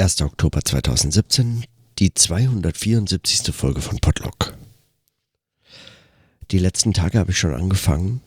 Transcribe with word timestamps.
1. 0.00 0.22
Oktober 0.22 0.60
2017, 0.64 1.64
die 1.98 2.14
274. 2.14 3.52
Folge 3.52 3.80
von 3.80 3.98
Podlock. 3.98 4.56
Die 6.52 6.60
letzten 6.60 6.94
Tage 6.94 7.18
habe 7.18 7.32
ich 7.32 7.38
schon 7.38 7.52
angefangen, 7.52 8.20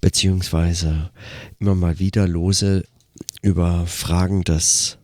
beziehungsweise 0.00 1.10
immer 1.58 1.74
mal 1.74 1.98
wieder 1.98 2.28
lose 2.28 2.86
über 3.42 3.84
Fragen 3.88 4.44
des... 4.44 4.98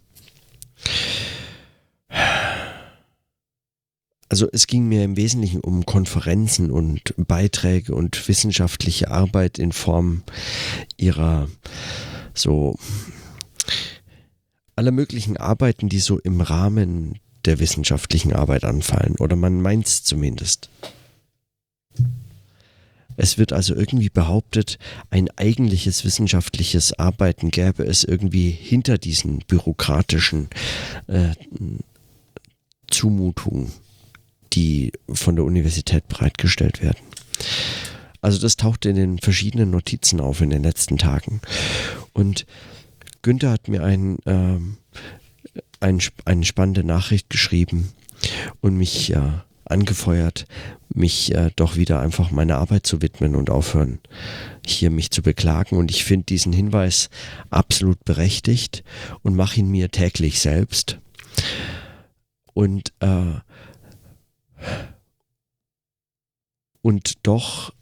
Also 4.28 4.48
es 4.52 4.68
ging 4.68 4.86
mir 4.86 5.02
im 5.02 5.16
Wesentlichen 5.16 5.62
um 5.62 5.84
Konferenzen 5.84 6.70
und 6.70 7.12
Beiträge 7.16 7.92
und 7.92 8.28
wissenschaftliche 8.28 9.10
Arbeit 9.10 9.58
in 9.58 9.72
Form 9.72 10.22
ihrer 10.96 11.48
so 12.34 12.78
alle 14.76 14.92
möglichen 14.92 15.36
Arbeiten, 15.36 15.88
die 15.88 16.00
so 16.00 16.18
im 16.18 16.40
Rahmen 16.40 17.18
der 17.44 17.58
wissenschaftlichen 17.58 18.32
Arbeit 18.32 18.64
anfallen. 18.64 19.16
Oder 19.18 19.36
man 19.36 19.60
meint 19.60 19.86
es 19.86 20.02
zumindest. 20.02 20.70
Es 23.16 23.38
wird 23.38 23.52
also 23.52 23.74
irgendwie 23.74 24.08
behauptet, 24.08 24.78
ein 25.10 25.28
eigentliches 25.36 26.04
wissenschaftliches 26.04 26.98
Arbeiten 26.98 27.50
gäbe 27.50 27.84
es 27.84 28.02
irgendwie 28.02 28.50
hinter 28.50 28.98
diesen 28.98 29.38
bürokratischen 29.46 30.48
äh, 31.06 31.30
Zumutungen, 32.90 33.72
die 34.52 34.92
von 35.12 35.36
der 35.36 35.44
Universität 35.44 36.08
bereitgestellt 36.08 36.82
werden. 36.82 36.98
Also 38.20 38.40
das 38.40 38.56
taucht 38.56 38.86
in 38.86 38.96
den 38.96 39.18
verschiedenen 39.18 39.70
Notizen 39.70 40.20
auf 40.20 40.40
in 40.40 40.50
den 40.50 40.62
letzten 40.62 40.98
Tagen. 40.98 41.40
Und 42.14 42.46
Günther 43.24 43.52
hat 43.52 43.68
mir 43.68 43.82
ein, 43.82 44.18
ähm, 44.26 44.76
ein, 45.80 45.98
eine 46.26 46.44
spannende 46.44 46.84
Nachricht 46.84 47.30
geschrieben 47.30 47.88
und 48.60 48.76
mich 48.76 49.14
äh, 49.14 49.32
angefeuert, 49.64 50.46
mich 50.90 51.34
äh, 51.34 51.50
doch 51.56 51.74
wieder 51.76 52.00
einfach 52.00 52.30
meiner 52.30 52.58
Arbeit 52.58 52.86
zu 52.86 53.00
widmen 53.00 53.34
und 53.34 53.48
aufhören, 53.48 53.98
hier 54.66 54.90
mich 54.90 55.10
zu 55.10 55.22
beklagen. 55.22 55.78
Und 55.78 55.90
ich 55.90 56.04
finde 56.04 56.26
diesen 56.26 56.52
Hinweis 56.52 57.08
absolut 57.48 58.04
berechtigt 58.04 58.84
und 59.22 59.34
mache 59.34 59.60
ihn 59.60 59.70
mir 59.70 59.90
täglich 59.90 60.40
selbst. 60.40 60.98
Und, 62.52 62.92
äh, 63.00 63.40
und 66.82 67.26
doch 67.26 67.72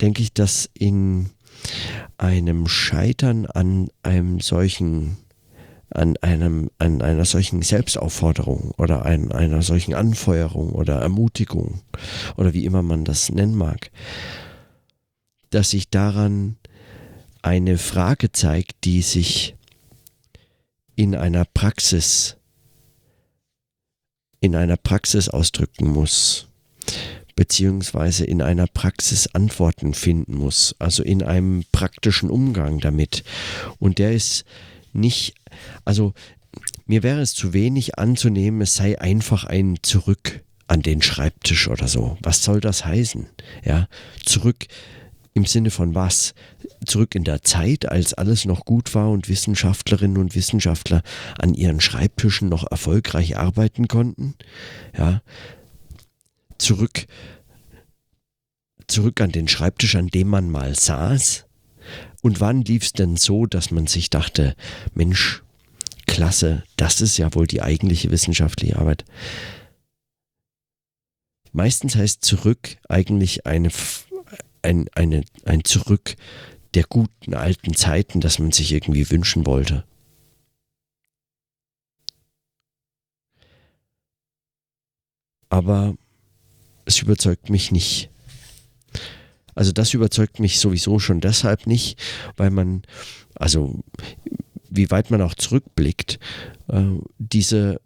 denke 0.00 0.22
ich, 0.22 0.32
dass 0.32 0.68
in 0.74 1.30
einem 2.18 2.68
Scheitern 2.68 3.46
an 3.46 3.88
einem 4.02 4.40
solchen 4.40 5.18
an 5.90 6.16
einem 6.18 6.70
an 6.78 7.02
einer 7.02 7.24
solchen 7.24 7.62
Selbstaufforderung 7.62 8.72
oder 8.78 9.04
an 9.04 9.30
einer 9.32 9.62
solchen 9.62 9.94
Anfeuerung 9.94 10.72
oder 10.72 11.00
Ermutigung 11.00 11.82
oder 12.36 12.54
wie 12.54 12.64
immer 12.64 12.82
man 12.82 13.04
das 13.04 13.30
nennen 13.30 13.54
mag, 13.54 13.90
dass 15.50 15.70
sich 15.70 15.90
daran 15.90 16.56
eine 17.42 17.76
Frage 17.76 18.32
zeigt, 18.32 18.84
die 18.84 19.02
sich 19.02 19.56
in 20.96 21.14
einer 21.14 21.44
Praxis 21.44 22.36
in 24.40 24.56
einer 24.56 24.76
Praxis 24.76 25.28
ausdrücken 25.28 25.88
muss 25.88 26.48
beziehungsweise 27.34 28.24
in 28.24 28.42
einer 28.42 28.66
Praxis 28.66 29.28
Antworten 29.28 29.94
finden 29.94 30.34
muss, 30.34 30.74
also 30.78 31.02
in 31.02 31.22
einem 31.22 31.64
praktischen 31.72 32.30
Umgang 32.30 32.80
damit. 32.80 33.24
Und 33.78 33.98
der 33.98 34.12
ist 34.12 34.44
nicht, 34.92 35.34
also 35.84 36.12
mir 36.86 37.02
wäre 37.02 37.20
es 37.20 37.34
zu 37.34 37.52
wenig 37.52 37.98
anzunehmen, 37.98 38.60
es 38.60 38.74
sei 38.74 39.00
einfach 39.00 39.44
ein 39.44 39.78
Zurück 39.82 40.42
an 40.66 40.82
den 40.82 41.02
Schreibtisch 41.02 41.68
oder 41.68 41.88
so. 41.88 42.16
Was 42.22 42.42
soll 42.42 42.60
das 42.60 42.84
heißen? 42.84 43.26
Ja, 43.64 43.88
zurück 44.24 44.66
im 45.34 45.46
Sinne 45.46 45.70
von 45.70 45.94
was? 45.94 46.34
Zurück 46.86 47.14
in 47.14 47.24
der 47.24 47.42
Zeit, 47.42 47.88
als 47.88 48.14
alles 48.14 48.44
noch 48.44 48.64
gut 48.64 48.94
war 48.94 49.10
und 49.10 49.28
Wissenschaftlerinnen 49.28 50.18
und 50.18 50.34
Wissenschaftler 50.34 51.02
an 51.38 51.54
ihren 51.54 51.80
Schreibtischen 51.80 52.48
noch 52.48 52.70
erfolgreich 52.70 53.36
arbeiten 53.36 53.88
konnten? 53.88 54.34
Ja, 54.96 55.22
zurück, 56.62 57.06
zurück 58.86 59.20
an 59.20 59.32
den 59.32 59.48
Schreibtisch, 59.48 59.96
an 59.96 60.08
dem 60.08 60.28
man 60.28 60.50
mal 60.50 60.74
saß? 60.74 61.46
Und 62.22 62.40
wann 62.40 62.62
lief 62.62 62.84
es 62.84 62.92
denn 62.92 63.16
so, 63.16 63.46
dass 63.46 63.70
man 63.70 63.86
sich 63.86 64.08
dachte, 64.08 64.54
Mensch, 64.94 65.42
klasse, 66.06 66.62
das 66.76 67.00
ist 67.00 67.18
ja 67.18 67.34
wohl 67.34 67.46
die 67.46 67.62
eigentliche 67.62 68.10
wissenschaftliche 68.10 68.78
Arbeit. 68.78 69.04
Meistens 71.52 71.96
heißt 71.96 72.24
zurück 72.24 72.76
eigentlich 72.88 73.44
eine, 73.44 73.70
ein, 74.62 74.88
eine, 74.94 75.24
ein 75.44 75.64
Zurück 75.64 76.16
der 76.74 76.84
guten 76.84 77.34
alten 77.34 77.74
Zeiten, 77.74 78.20
das 78.20 78.38
man 78.38 78.52
sich 78.52 78.72
irgendwie 78.72 79.10
wünschen 79.10 79.44
wollte. 79.44 79.84
Aber 85.50 85.94
es 86.84 87.00
überzeugt 87.00 87.50
mich 87.50 87.72
nicht. 87.72 88.10
Also 89.54 89.72
das 89.72 89.92
überzeugt 89.94 90.40
mich 90.40 90.58
sowieso 90.58 90.98
schon 90.98 91.20
deshalb 91.20 91.66
nicht, 91.66 92.00
weil 92.36 92.50
man, 92.50 92.82
also 93.34 93.80
wie 94.70 94.90
weit 94.90 95.10
man 95.10 95.20
auch 95.20 95.34
zurückblickt, 95.34 96.18
äh, 96.68 96.82
diese, 97.18 97.78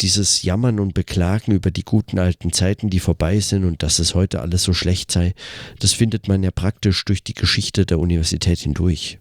dieses 0.00 0.42
Jammern 0.42 0.78
und 0.78 0.94
Beklagen 0.94 1.52
über 1.52 1.72
die 1.72 1.82
guten 1.82 2.20
alten 2.20 2.52
Zeiten, 2.52 2.90
die 2.90 3.00
vorbei 3.00 3.40
sind 3.40 3.64
und 3.64 3.82
dass 3.82 3.98
es 3.98 4.14
heute 4.14 4.40
alles 4.40 4.62
so 4.62 4.72
schlecht 4.72 5.10
sei, 5.10 5.34
das 5.80 5.92
findet 5.92 6.28
man 6.28 6.44
ja 6.44 6.52
praktisch 6.52 7.04
durch 7.04 7.24
die 7.24 7.34
Geschichte 7.34 7.86
der 7.86 7.98
Universität 7.98 8.60
hindurch. 8.60 9.18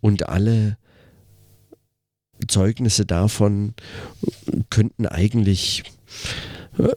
Und 0.00 0.28
alle 0.28 0.78
Zeugnisse 2.46 3.06
davon 3.06 3.74
könnten 4.70 5.06
eigentlich 5.06 5.82
äh, 6.78 6.94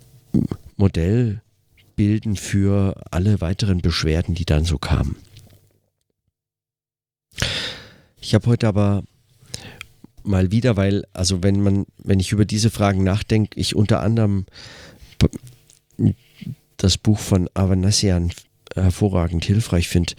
Modell 0.80 1.42
bilden 1.96 2.38
für 2.38 2.96
alle 3.12 3.42
weiteren 3.42 3.82
Beschwerden, 3.82 4.34
die 4.34 4.46
dann 4.46 4.64
so 4.64 4.78
kamen. 4.78 5.18
Ich 8.22 8.34
habe 8.34 8.48
heute 8.48 8.68
aber 8.68 9.04
mal 10.24 10.52
wieder, 10.52 10.78
weil, 10.78 11.04
also 11.12 11.44
wenn 11.44 11.62
man, 11.62 11.86
wenn 11.98 12.22
ich 12.22 12.32
über 12.32 12.46
diese 12.46 12.70
Fragen 12.70 13.04
nachdenke, 13.04 13.60
ich 13.60 13.76
unter 13.76 14.02
anderem 14.02 14.46
das 16.78 16.98
Buch 16.98 17.20
von 17.20 17.50
Avanassian 17.54 18.32
hervorragend 18.74 19.44
hilfreich 19.44 19.90
finde. 19.90 20.14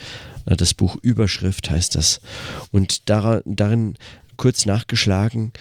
Das 0.45 0.75
Buch 0.75 0.97
Überschrift 1.01 1.71
heißt 1.71 1.95
das. 1.95 2.21
Und 2.71 3.09
darin 3.09 3.97
kurz 4.37 4.67
nachgeschlagen 4.67 5.53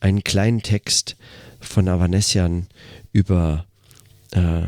einen 0.00 0.24
kleinen 0.24 0.62
Text 0.62 1.16
von 1.60 1.88
Avanesian 1.88 2.66
über 3.12 3.67
äh, 4.32 4.62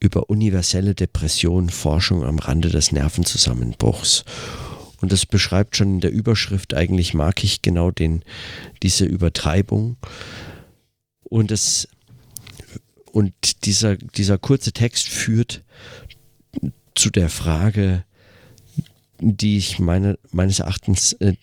über 0.00 0.28
universelle 0.30 0.94
Depression, 0.94 1.70
Forschung 1.70 2.24
am 2.24 2.38
Rande 2.38 2.70
des 2.70 2.92
Nervenzusammenbruchs. 2.92 4.24
Und 5.00 5.12
das 5.12 5.26
beschreibt 5.26 5.76
schon 5.76 5.94
in 5.94 6.00
der 6.00 6.12
Überschrift, 6.12 6.74
eigentlich 6.74 7.14
mag 7.14 7.42
ich 7.44 7.62
genau 7.62 7.90
den, 7.90 8.24
diese 8.82 9.04
Übertreibung. 9.04 9.96
Und, 11.24 11.50
es, 11.50 11.88
und 13.10 13.32
dieser, 13.64 13.96
dieser 13.96 14.38
kurze 14.38 14.72
Text 14.72 15.08
führt 15.08 15.64
zu 16.94 17.10
der 17.10 17.28
Frage, 17.28 18.04
die 19.18 19.56
ich 19.56 19.78
meine, 19.78 20.18
meines 20.30 20.58
Erachtens, 20.58 21.12
äh, 21.14 21.34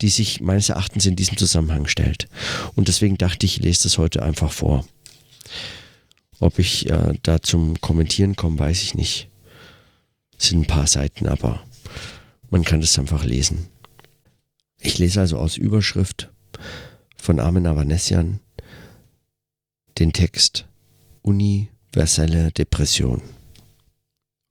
die 0.00 0.08
sich 0.10 0.40
meines 0.40 0.68
Erachtens 0.68 1.06
in 1.06 1.16
diesem 1.16 1.36
Zusammenhang 1.38 1.86
stellt. 1.86 2.28
Und 2.76 2.88
deswegen 2.88 3.16
dachte 3.16 3.46
ich, 3.46 3.56
ich 3.56 3.62
lese 3.62 3.84
das 3.84 3.98
heute 3.98 4.22
einfach 4.22 4.52
vor. 4.52 4.86
Ob 6.42 6.58
ich 6.58 6.90
äh, 6.90 7.14
da 7.22 7.40
zum 7.40 7.80
Kommentieren 7.80 8.34
komme, 8.34 8.58
weiß 8.58 8.82
ich 8.82 8.96
nicht. 8.96 9.28
Es 10.36 10.48
sind 10.48 10.62
ein 10.62 10.66
paar 10.66 10.88
Seiten, 10.88 11.28
aber 11.28 11.62
man 12.50 12.64
kann 12.64 12.80
das 12.80 12.98
einfach 12.98 13.22
lesen. 13.22 13.68
Ich 14.80 14.98
lese 14.98 15.20
also 15.20 15.38
aus 15.38 15.56
Überschrift 15.56 16.30
von 17.16 17.38
Armin 17.38 17.68
Avanesian 17.68 18.40
den 20.00 20.12
Text 20.12 20.66
Universelle 21.22 22.50
Depression. 22.50 23.22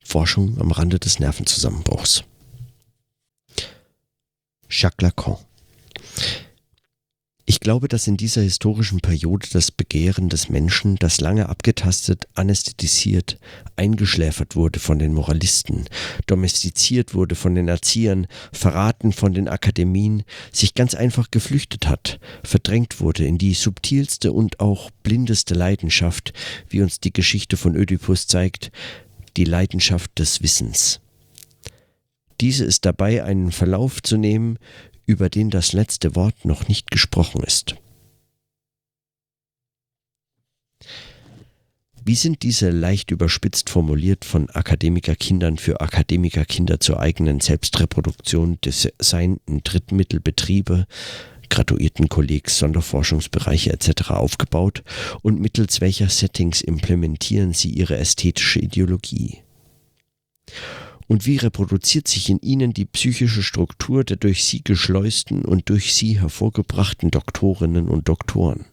Forschung 0.02 0.58
am 0.62 0.70
Rande 0.70 0.98
des 0.98 1.18
Nervenzusammenbruchs. 1.18 2.24
Jacques 4.70 5.02
Lacan. 5.02 5.36
Ich 7.44 7.58
glaube, 7.58 7.88
dass 7.88 8.06
in 8.06 8.16
dieser 8.16 8.42
historischen 8.42 9.00
Periode 9.00 9.48
das 9.52 9.72
Begehren 9.72 10.28
des 10.28 10.48
Menschen, 10.48 10.94
das 10.96 11.20
lange 11.20 11.48
abgetastet, 11.48 12.28
anästhetisiert, 12.34 13.38
eingeschläfert 13.74 14.54
wurde 14.54 14.78
von 14.78 15.00
den 15.00 15.12
Moralisten, 15.12 15.86
domestiziert 16.26 17.14
wurde 17.14 17.34
von 17.34 17.56
den 17.56 17.66
Erziehern, 17.66 18.28
verraten 18.52 19.12
von 19.12 19.34
den 19.34 19.48
Akademien, 19.48 20.22
sich 20.52 20.74
ganz 20.74 20.94
einfach 20.94 21.32
geflüchtet 21.32 21.88
hat, 21.88 22.20
verdrängt 22.44 23.00
wurde 23.00 23.24
in 23.24 23.38
die 23.38 23.54
subtilste 23.54 24.32
und 24.32 24.60
auch 24.60 24.92
blindeste 25.02 25.54
Leidenschaft, 25.54 26.32
wie 26.68 26.80
uns 26.80 27.00
die 27.00 27.12
Geschichte 27.12 27.56
von 27.56 27.74
Ödipus 27.74 28.28
zeigt, 28.28 28.70
die 29.36 29.44
Leidenschaft 29.44 30.16
des 30.20 30.42
Wissens. 30.42 31.00
Diese 32.40 32.64
ist 32.64 32.84
dabei, 32.84 33.24
einen 33.24 33.52
Verlauf 33.52 34.02
zu 34.02 34.16
nehmen, 34.16 34.58
über 35.06 35.28
den 35.28 35.50
das 35.50 35.72
letzte 35.72 36.14
Wort 36.16 36.44
noch 36.44 36.68
nicht 36.68 36.90
gesprochen 36.90 37.42
ist. 37.42 37.76
Wie 42.04 42.16
sind 42.16 42.42
diese 42.42 42.70
leicht 42.70 43.12
überspitzt 43.12 43.70
formuliert 43.70 44.24
von 44.24 44.50
Akademikerkindern 44.50 45.56
für 45.56 45.80
Akademikerkinder 45.80 46.80
zur 46.80 46.98
eigenen 46.98 47.38
Selbstreproduktion 47.38 48.58
designten 48.60 49.62
Drittmittelbetriebe, 49.62 50.86
Graduiertenkollegs, 51.48 52.58
Sonderforschungsbereiche 52.58 53.72
etc. 53.72 54.10
aufgebaut 54.10 54.82
und 55.22 55.38
mittels 55.40 55.80
welcher 55.80 56.08
Settings 56.08 56.60
implementieren 56.60 57.52
sie 57.52 57.70
ihre 57.70 57.96
ästhetische 57.96 58.58
Ideologie? 58.58 59.38
Und 61.12 61.26
wie 61.26 61.36
reproduziert 61.36 62.08
sich 62.08 62.30
in 62.30 62.38
ihnen 62.38 62.72
die 62.72 62.86
psychische 62.86 63.42
Struktur 63.42 64.02
der 64.02 64.16
durch 64.16 64.46
sie 64.46 64.64
geschleusten 64.64 65.44
und 65.44 65.68
durch 65.68 65.92
sie 65.92 66.18
hervorgebrachten 66.18 67.10
Doktorinnen 67.10 67.90
und 67.90 68.08
Doktoren? 68.08 68.64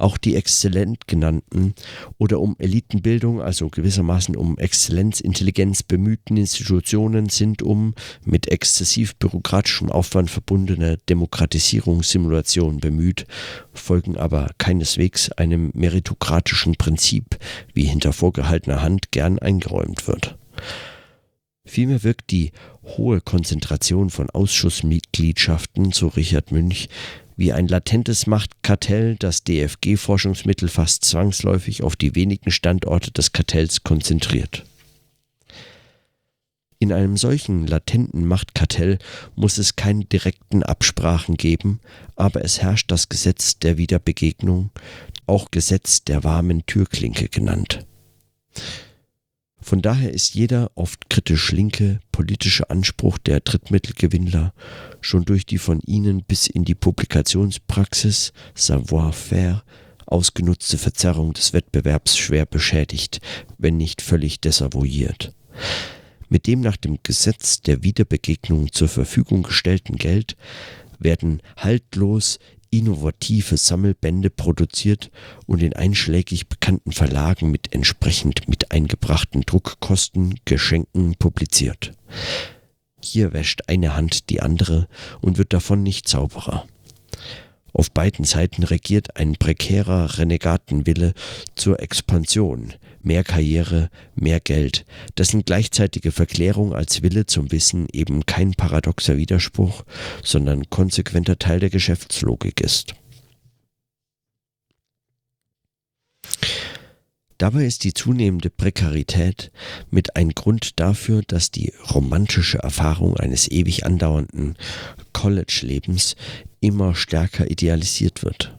Auch 0.00 0.16
die 0.16 0.34
exzellent 0.34 1.06
genannten 1.06 1.74
oder 2.16 2.40
um 2.40 2.56
Elitenbildung, 2.58 3.42
also 3.42 3.68
gewissermaßen 3.68 4.34
um 4.34 4.56
Exzellenzintelligenz 4.56 5.82
bemühten 5.82 6.38
Institutionen 6.38 7.28
sind 7.28 7.62
um 7.62 7.94
mit 8.24 8.48
exzessiv 8.48 9.14
bürokratischem 9.16 9.90
Aufwand 9.90 10.30
verbundene 10.30 10.96
Demokratisierungssimulationen 11.08 12.80
bemüht, 12.80 13.26
folgen 13.74 14.16
aber 14.16 14.50
keineswegs 14.56 15.30
einem 15.32 15.70
meritokratischen 15.74 16.76
Prinzip, 16.76 17.38
wie 17.74 17.84
hinter 17.84 18.14
vorgehaltener 18.14 18.82
Hand 18.82 19.12
gern 19.12 19.38
eingeräumt 19.38 20.08
wird. 20.08 20.38
Vielmehr 21.70 22.02
wirkt 22.02 22.32
die 22.32 22.50
hohe 22.82 23.20
Konzentration 23.20 24.10
von 24.10 24.28
Ausschussmitgliedschaften, 24.28 25.92
so 25.92 26.08
Richard 26.08 26.50
Münch, 26.50 26.88
wie 27.36 27.52
ein 27.52 27.68
latentes 27.68 28.26
Machtkartell 28.26 29.14
das 29.14 29.44
DFG-Forschungsmittel 29.44 30.66
fast 30.66 31.04
zwangsläufig 31.04 31.84
auf 31.84 31.94
die 31.94 32.16
wenigen 32.16 32.50
Standorte 32.50 33.12
des 33.12 33.30
Kartells 33.30 33.84
konzentriert. 33.84 34.64
In 36.80 36.92
einem 36.92 37.16
solchen 37.16 37.68
latenten 37.68 38.26
Machtkartell 38.26 38.98
muss 39.36 39.56
es 39.56 39.76
keine 39.76 40.06
direkten 40.06 40.64
Absprachen 40.64 41.36
geben, 41.36 41.78
aber 42.16 42.44
es 42.44 42.60
herrscht 42.60 42.90
das 42.90 43.08
Gesetz 43.08 43.60
der 43.60 43.78
Wiederbegegnung, 43.78 44.70
auch 45.28 45.52
Gesetz 45.52 46.02
der 46.02 46.24
warmen 46.24 46.66
Türklinke 46.66 47.28
genannt. 47.28 47.86
Von 49.62 49.82
daher 49.82 50.12
ist 50.12 50.34
jeder 50.34 50.70
oft 50.74 51.10
kritisch 51.10 51.52
linke 51.52 52.00
politische 52.12 52.70
Anspruch 52.70 53.18
der 53.18 53.40
Drittmittelgewinnler 53.40 54.54
schon 55.00 55.24
durch 55.24 55.44
die 55.44 55.58
von 55.58 55.80
ihnen 55.80 56.22
bis 56.24 56.46
in 56.46 56.64
die 56.64 56.74
Publikationspraxis 56.74 58.32
Savoir-faire 58.54 59.62
ausgenutzte 60.06 60.76
Verzerrung 60.76 61.34
des 61.34 61.52
Wettbewerbs 61.52 62.16
schwer 62.16 62.46
beschädigt, 62.46 63.20
wenn 63.58 63.76
nicht 63.76 64.02
völlig 64.02 64.40
desavouiert. 64.40 65.32
Mit 66.28 66.46
dem 66.46 66.60
nach 66.60 66.76
dem 66.76 66.98
Gesetz 67.02 67.60
der 67.60 67.82
Wiederbegegnung 67.82 68.72
zur 68.72 68.88
Verfügung 68.88 69.42
gestellten 69.42 69.96
Geld 69.96 70.36
werden 70.98 71.42
haltlos 71.56 72.38
innovative 72.70 73.56
Sammelbände 73.56 74.30
produziert 74.30 75.10
und 75.46 75.62
in 75.62 75.74
einschlägig 75.74 76.48
bekannten 76.48 76.92
Verlagen 76.92 77.50
mit 77.50 77.74
entsprechend 77.74 78.48
mit 78.48 78.70
eingebrachten 78.72 79.42
Druckkosten, 79.42 80.40
Geschenken 80.44 81.16
publiziert. 81.16 81.92
Hier 83.02 83.32
wäscht 83.32 83.62
eine 83.68 83.96
Hand 83.96 84.30
die 84.30 84.40
andere 84.40 84.88
und 85.20 85.38
wird 85.38 85.52
davon 85.52 85.82
nicht 85.82 86.08
sauberer. 86.08 86.66
Auf 87.72 87.90
beiden 87.90 88.24
Seiten 88.24 88.62
regiert 88.62 89.16
ein 89.16 89.36
prekärer 89.36 90.18
Renegatenwille 90.18 91.14
zur 91.54 91.80
Expansion, 91.80 92.74
mehr 93.02 93.24
Karriere, 93.24 93.90
mehr 94.14 94.40
Geld, 94.40 94.84
dessen 95.16 95.44
gleichzeitige 95.44 96.12
Verklärung 96.12 96.74
als 96.74 97.02
Wille 97.02 97.26
zum 97.26 97.52
Wissen 97.52 97.86
eben 97.92 98.26
kein 98.26 98.52
paradoxer 98.52 99.16
Widerspruch, 99.16 99.84
sondern 100.22 100.68
konsequenter 100.70 101.38
Teil 101.38 101.60
der 101.60 101.70
Geschäftslogik 101.70 102.60
ist. 102.60 102.94
Dabei 107.40 107.64
ist 107.64 107.84
die 107.84 107.94
zunehmende 107.94 108.50
Prekarität 108.50 109.50
mit 109.90 110.14
ein 110.14 110.28
Grund 110.32 110.78
dafür, 110.78 111.22
dass 111.26 111.50
die 111.50 111.72
romantische 111.90 112.58
Erfahrung 112.58 113.16
eines 113.16 113.50
ewig 113.50 113.86
andauernden 113.86 114.58
College-Lebens 115.14 116.16
immer 116.60 116.94
stärker 116.94 117.50
idealisiert 117.50 118.24
wird. 118.24 118.54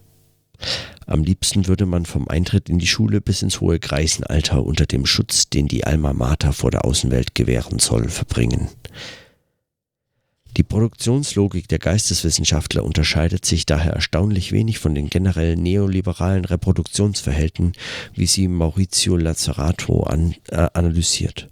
Am 1.05 1.23
liebsten 1.23 1.67
würde 1.67 1.85
man 1.85 2.07
vom 2.07 2.27
Eintritt 2.27 2.69
in 2.69 2.79
die 2.79 2.87
Schule 2.87 3.21
bis 3.21 3.43
ins 3.43 3.61
hohe 3.61 3.77
Greisenalter 3.77 4.65
unter 4.65 4.87
dem 4.87 5.05
Schutz, 5.05 5.47
den 5.47 5.67
die 5.67 5.83
Alma 5.83 6.13
Mater 6.13 6.51
vor 6.51 6.71
der 6.71 6.83
Außenwelt 6.83 7.35
gewähren 7.35 7.77
soll, 7.77 8.09
verbringen. 8.09 8.67
Die 10.57 10.63
Produktionslogik 10.63 11.69
der 11.69 11.79
Geisteswissenschaftler 11.79 12.83
unterscheidet 12.83 13.45
sich 13.45 13.65
daher 13.65 13.93
erstaunlich 13.93 14.51
wenig 14.51 14.79
von 14.79 14.93
den 14.93 15.09
generellen 15.09 15.63
neoliberalen 15.63 16.43
Reproduktionsverhältnissen, 16.43 17.73
wie 18.13 18.27
sie 18.27 18.47
Maurizio 18.47 19.15
Lazzarato 19.15 20.03
an, 20.03 20.35
äh, 20.49 20.67
analysiert. 20.73 21.49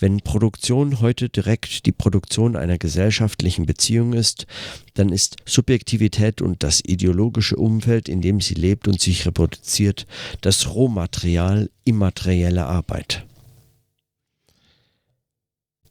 Wenn 0.00 0.22
Produktion 0.22 1.00
heute 1.00 1.28
direkt 1.28 1.84
die 1.84 1.92
Produktion 1.92 2.56
einer 2.56 2.78
gesellschaftlichen 2.78 3.66
Beziehung 3.66 4.14
ist, 4.14 4.46
dann 4.94 5.10
ist 5.10 5.36
Subjektivität 5.44 6.40
und 6.40 6.62
das 6.62 6.80
ideologische 6.82 7.56
Umfeld, 7.56 8.08
in 8.08 8.22
dem 8.22 8.40
sie 8.40 8.54
lebt 8.54 8.88
und 8.88 8.98
sich 8.98 9.26
reproduziert, 9.26 10.06
das 10.40 10.74
Rohmaterial 10.74 11.70
immaterieller 11.84 12.66
Arbeit. 12.66 13.26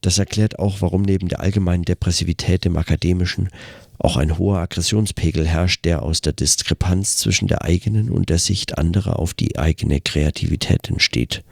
Das 0.02 0.18
erklärt 0.18 0.60
auch, 0.60 0.82
warum 0.82 1.02
neben 1.02 1.28
der 1.28 1.42
allgemeinen 1.42 1.84
Depressivität 1.84 2.66
im 2.66 2.78
Akademischen 2.78 3.50
auch 3.98 4.16
ein 4.16 4.38
hoher 4.38 4.60
Aggressionspegel 4.60 5.46
herrscht, 5.46 5.84
der 5.84 6.04
aus 6.04 6.22
der 6.22 6.32
Diskrepanz 6.32 7.18
zwischen 7.18 7.50
der 7.50 7.64
eigenen 7.64 8.10
und 8.10 8.30
der 8.30 8.40
Sicht 8.40 8.78
anderer 8.78 9.20
auf 9.20 9.34
die 9.34 9.60
eigene 9.60 10.00
Kreativität 10.00 10.90
entsteht. 10.90 11.44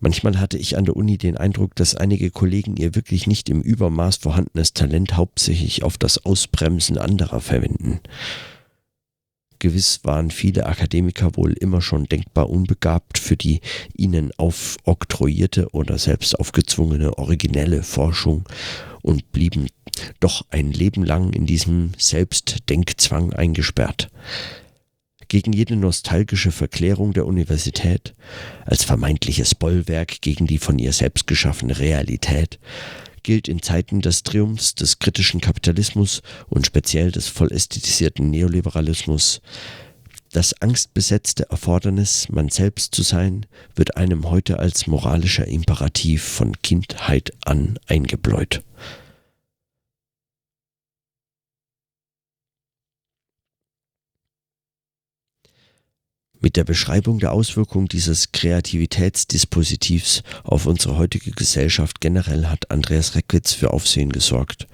Manchmal 0.00 0.38
hatte 0.38 0.58
ich 0.58 0.76
an 0.76 0.84
der 0.84 0.96
Uni 0.96 1.16
den 1.16 1.38
Eindruck, 1.38 1.76
dass 1.76 1.94
einige 1.94 2.30
Kollegen 2.30 2.76
ihr 2.76 2.94
wirklich 2.94 3.26
nicht 3.26 3.48
im 3.48 3.62
Übermaß 3.62 4.16
vorhandenes 4.16 4.74
Talent 4.74 5.16
hauptsächlich 5.16 5.82
auf 5.82 5.96
das 5.96 6.26
Ausbremsen 6.26 6.98
anderer 6.98 7.40
verwenden. 7.40 8.00
Gewiss 9.64 10.00
waren 10.02 10.30
viele 10.30 10.66
Akademiker 10.66 11.36
wohl 11.36 11.54
immer 11.54 11.80
schon 11.80 12.04
denkbar 12.04 12.50
unbegabt 12.50 13.16
für 13.16 13.34
die 13.34 13.62
ihnen 13.96 14.30
aufoktroyierte 14.36 15.70
oder 15.70 15.96
selbst 15.96 16.38
aufgezwungene 16.38 17.16
originelle 17.16 17.82
Forschung 17.82 18.46
und 19.00 19.32
blieben 19.32 19.68
doch 20.20 20.44
ein 20.50 20.70
Leben 20.70 21.02
lang 21.02 21.32
in 21.32 21.46
diesem 21.46 21.92
Selbstdenkzwang 21.96 23.32
eingesperrt. 23.32 24.10
Gegen 25.28 25.54
jede 25.54 25.76
nostalgische 25.76 26.52
Verklärung 26.52 27.14
der 27.14 27.24
Universität, 27.24 28.14
als 28.66 28.84
vermeintliches 28.84 29.54
Bollwerk 29.54 30.20
gegen 30.20 30.46
die 30.46 30.58
von 30.58 30.78
ihr 30.78 30.92
selbst 30.92 31.26
geschaffene 31.26 31.78
Realität, 31.78 32.58
gilt 33.24 33.48
in 33.48 33.60
Zeiten 33.60 34.00
des 34.00 34.22
Triumphs 34.22 34.76
des 34.76 35.00
kritischen 35.00 35.40
Kapitalismus 35.40 36.22
und 36.48 36.66
speziell 36.66 37.10
des 37.10 37.26
vollästhetisierten 37.26 38.30
Neoliberalismus 38.30 39.40
das 40.34 40.60
angstbesetzte 40.60 41.48
Erfordernis, 41.48 42.28
man 42.28 42.48
selbst 42.48 42.92
zu 42.92 43.02
sein, 43.02 43.46
wird 43.76 43.96
einem 43.96 44.30
heute 44.30 44.58
als 44.58 44.88
moralischer 44.88 45.46
Imperativ 45.46 46.24
von 46.24 46.60
Kindheit 46.60 47.32
an 47.44 47.78
eingebläut. 47.86 48.64
Mit 56.44 56.56
der 56.56 56.64
Beschreibung 56.64 57.20
der 57.20 57.32
Auswirkungen 57.32 57.88
dieses 57.88 58.30
Kreativitätsdispositivs 58.32 60.22
auf 60.42 60.66
unsere 60.66 60.98
heutige 60.98 61.30
Gesellschaft 61.30 62.02
generell 62.02 62.48
hat 62.48 62.70
Andreas 62.70 63.14
Reckwitz 63.14 63.54
für 63.54 63.72
Aufsehen 63.72 64.12
gesorgt. 64.12 64.66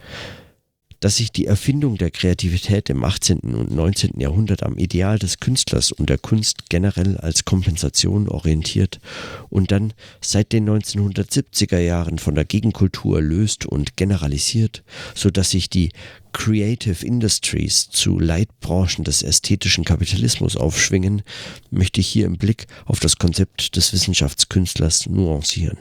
Dass 1.01 1.17
sich 1.17 1.33
die 1.33 1.47
Erfindung 1.47 1.97
der 1.97 2.11
Kreativität 2.11 2.91
im 2.91 3.03
18. 3.03 3.41
und 3.41 3.71
19. 3.75 4.21
Jahrhundert 4.21 4.63
am 4.63 4.77
Ideal 4.77 5.19
des 5.19 5.41
Künstlers 5.41 5.93
und 5.93 6.11
der 6.11 6.19
Kunst 6.19 6.69
generell 6.69 7.17
als 7.17 7.47
Kompensation 7.47 8.29
orientiert 8.29 9.01
und 9.49 9.73
dann 9.73 9.95
seit 10.21 10.53
den 10.53 10.69
1970er 10.69 11.79
Jahren 11.79 12.19
von 12.19 12.35
der 12.35 12.45
Gegenkultur 12.45 13.23
löst 13.23 13.65
und 13.65 13.97
generalisiert, 13.97 14.85
so 15.15 15.31
dass 15.31 15.51
sich 15.51 15.71
die 15.71 15.91
Creative 16.33 17.05
Industries 17.05 17.89
zu 17.91 18.19
Leitbranchen 18.19 19.05
des 19.05 19.23
ästhetischen 19.23 19.85
Kapitalismus 19.85 20.57
aufschwingen, 20.57 21.23
möchte 21.71 22.01
ich 22.01 22.09
hier 22.09 22.27
im 22.27 22.37
Blick 22.37 22.67
auf 22.85 23.01
das 23.01 23.17
Konzept 23.17 23.75
des 23.75 23.93
Wissenschaftskünstlers 23.93 25.07
nuancieren. 25.07 25.79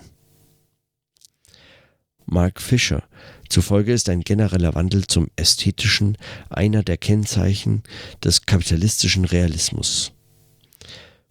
Mark 2.25 2.61
Fisher 2.61 3.03
zufolge 3.49 3.93
ist 3.93 4.09
ein 4.09 4.21
genereller 4.21 4.75
Wandel 4.75 5.05
zum 5.07 5.27
Ästhetischen 5.35 6.17
einer 6.49 6.83
der 6.83 6.97
Kennzeichen 6.97 7.83
des 8.23 8.45
kapitalistischen 8.45 9.25
Realismus. 9.25 10.13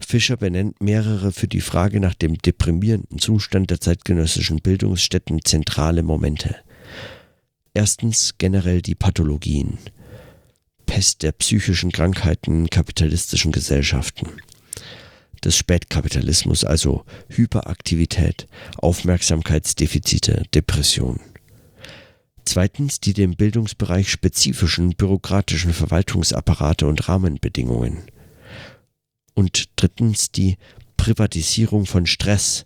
Fischer 0.00 0.37
benennt 0.37 0.80
mehrere 0.80 1.32
für 1.32 1.48
die 1.48 1.60
Frage 1.60 2.00
nach 2.00 2.14
dem 2.14 2.38
deprimierenden 2.38 3.18
Zustand 3.18 3.70
der 3.70 3.80
zeitgenössischen 3.80 4.60
Bildungsstätten 4.60 5.44
zentrale 5.44 6.02
Momente. 6.02 6.56
Erstens 7.75 8.34
generell 8.38 8.80
die 8.80 8.94
Pathologien. 8.94 9.78
Pest 10.87 11.22
der 11.22 11.32
psychischen 11.32 11.92
Krankheiten 11.92 12.62
in 12.62 12.70
kapitalistischen 12.70 13.52
Gesellschaften. 13.52 14.28
Des 15.44 15.56
Spätkapitalismus, 15.56 16.64
also 16.64 17.04
Hyperaktivität, 17.28 18.46
Aufmerksamkeitsdefizite, 18.78 20.44
Depression. 20.54 21.20
Zweitens 22.49 22.99
die 22.99 23.12
dem 23.12 23.37
Bildungsbereich 23.37 24.11
spezifischen 24.11 24.97
bürokratischen 24.97 25.75
Verwaltungsapparate 25.75 26.87
und 26.87 27.07
Rahmenbedingungen. 27.07 28.05
Und 29.35 29.69
drittens 29.76 30.33
die 30.33 30.57
Privatisierung 30.97 31.85
von 31.85 32.07
Stress, 32.07 32.64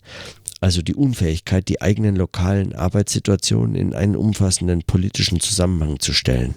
also 0.61 0.83
die 0.83 0.95
Unfähigkeit, 0.95 1.69
die 1.69 1.83
eigenen 1.83 2.15
lokalen 2.15 2.77
Arbeitssituationen 2.77 3.75
in 3.75 3.93
einen 3.93 4.15
umfassenden 4.15 4.85
politischen 4.85 5.41
Zusammenhang 5.41 5.99
zu 5.99 6.13
stellen. 6.13 6.55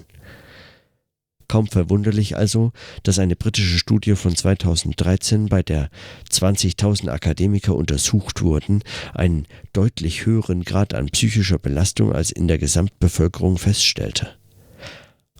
Kaum 1.48 1.68
verwunderlich 1.68 2.36
also, 2.36 2.72
dass 3.02 3.18
eine 3.18 3.36
britische 3.36 3.78
Studie 3.78 4.16
von 4.16 4.34
2013, 4.34 5.46
bei 5.46 5.62
der 5.62 5.90
20.000 6.30 7.08
Akademiker 7.08 7.74
untersucht 7.74 8.42
wurden, 8.42 8.82
einen 9.14 9.46
deutlich 9.72 10.26
höheren 10.26 10.64
Grad 10.64 10.94
an 10.94 11.06
psychischer 11.06 11.58
Belastung 11.58 12.12
als 12.12 12.30
in 12.30 12.48
der 12.48 12.58
Gesamtbevölkerung 12.58 13.58
feststellte. 13.58 14.30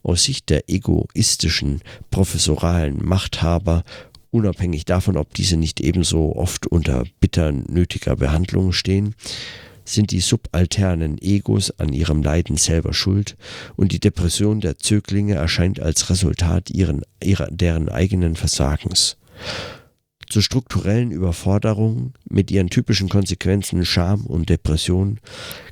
Aus 0.03 0.23
Sicht 0.23 0.51
der 0.51 0.71
egoistischen, 0.71 1.81
professoralen 2.11 3.05
Machthaber 3.05 3.83
unabhängig 4.31 4.85
davon, 4.85 5.17
ob 5.17 5.35
diese 5.35 5.57
nicht 5.57 5.81
ebenso 5.81 6.37
oft 6.37 6.67
unter 6.67 7.05
bitter 7.21 7.51
nötiger 7.53 8.17
Behandlung 8.17 8.73
stehen, 8.73 9.15
sind 9.87 10.11
die 10.11 10.21
subalternen 10.21 11.17
Egos 11.23 11.71
an 11.79 11.93
ihrem 11.93 12.23
Leiden 12.23 12.57
selber 12.57 12.93
schuld 12.93 13.37
und 13.77 13.93
die 13.93 14.01
Depression 14.01 14.61
der 14.61 14.79
Zöglinge 14.79 15.35
erscheint 15.35 15.81
als 15.81 16.11
Resultat 16.11 16.71
ihren, 16.71 17.03
ihrer, 17.23 17.49
deren 17.51 17.89
eigenen 17.89 18.37
Versagens. 18.37 19.17
Zur 20.29 20.43
strukturellen 20.43 21.13
Überforderung 21.13 22.13
mit 22.29 22.51
ihren 22.51 22.69
typischen 22.69 23.09
Konsequenzen 23.09 23.85
Scham 23.85 24.27
und 24.27 24.49
Depression 24.49 25.21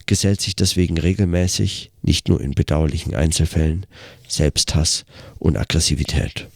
gesellt 0.07 0.41
sich 0.41 0.55
deswegen 0.55 0.97
regelmäßig, 0.97 1.91
nicht 2.03 2.29
nur 2.29 2.41
in 2.41 2.53
bedauerlichen 2.53 3.15
Einzelfällen, 3.15 3.87
Selbsthass 4.29 5.05
und 5.39 5.57
Aggressivität. 5.57 6.49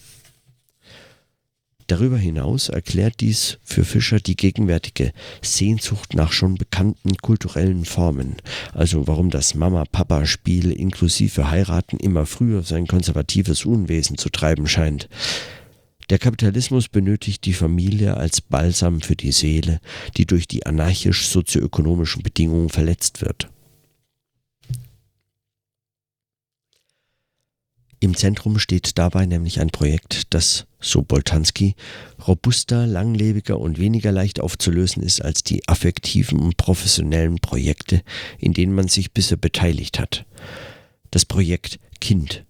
Darüber 1.89 2.19
hinaus 2.19 2.69
erklärt 2.69 3.21
dies 3.21 3.59
für 3.65 3.83
Fischer 3.83 4.21
die 4.21 4.37
gegenwärtige 4.37 5.11
Sehnsucht 5.41 6.13
nach 6.13 6.33
schon 6.33 6.57
bekannten 6.57 7.17
kulturellen 7.17 7.87
Formen, 7.87 8.37
also 8.75 9.09
warum 9.09 9.31
das 9.31 9.55
Mama-Papa-Spiel 9.55 10.71
inklusive 10.71 11.51
Heiraten 11.51 11.97
immer 11.97 12.27
früher 12.27 12.63
sein 12.63 12.87
konservatives 12.87 13.65
Unwesen 13.65 14.19
zu 14.19 14.29
treiben 14.29 14.67
scheint. 14.67 15.09
Der 16.11 16.19
Kapitalismus 16.19 16.89
benötigt 16.89 17.47
die 17.47 17.55
Familie 17.55 18.19
als 18.19 18.43
Balsam 18.43 19.01
für 19.01 19.17
die 19.17 19.33
Seele, 19.33 19.81
die 20.19 20.27
durch 20.27 20.47
die 20.47 20.67
anarchisch-sozioökonomischen 20.67 22.23
Bedingungen 22.23 22.69
verletzt 22.69 23.23
wird. 23.23 23.49
Im 28.01 28.15
Zentrum 28.17 28.61
steht 28.61 28.97
dabei 28.97 29.27
nämlich 29.27 29.61
ein 29.61 29.71
Projekt, 29.71 30.33
das, 30.33 30.67
so 30.81 31.03
Boltanski, 31.03 31.75
robuster, 32.27 32.87
langlebiger 32.87 33.59
und 33.59 33.79
weniger 33.79 34.13
leicht 34.13 34.39
aufzulösen 34.39 35.03
ist 35.03 35.21
als 35.21 35.43
die 35.43 35.67
affektiven 35.69 36.39
und 36.39 36.57
professionellen 36.57 37.39
Projekte, 37.41 38.03
in 38.39 38.53
denen 38.55 38.73
man 38.73 38.87
sich 38.87 39.13
bisher 39.13 39.37
beteiligt 39.37 39.99
hat. 39.99 40.25
Das 41.11 41.25
Projekt 41.25 41.81
Kind. 42.01 42.45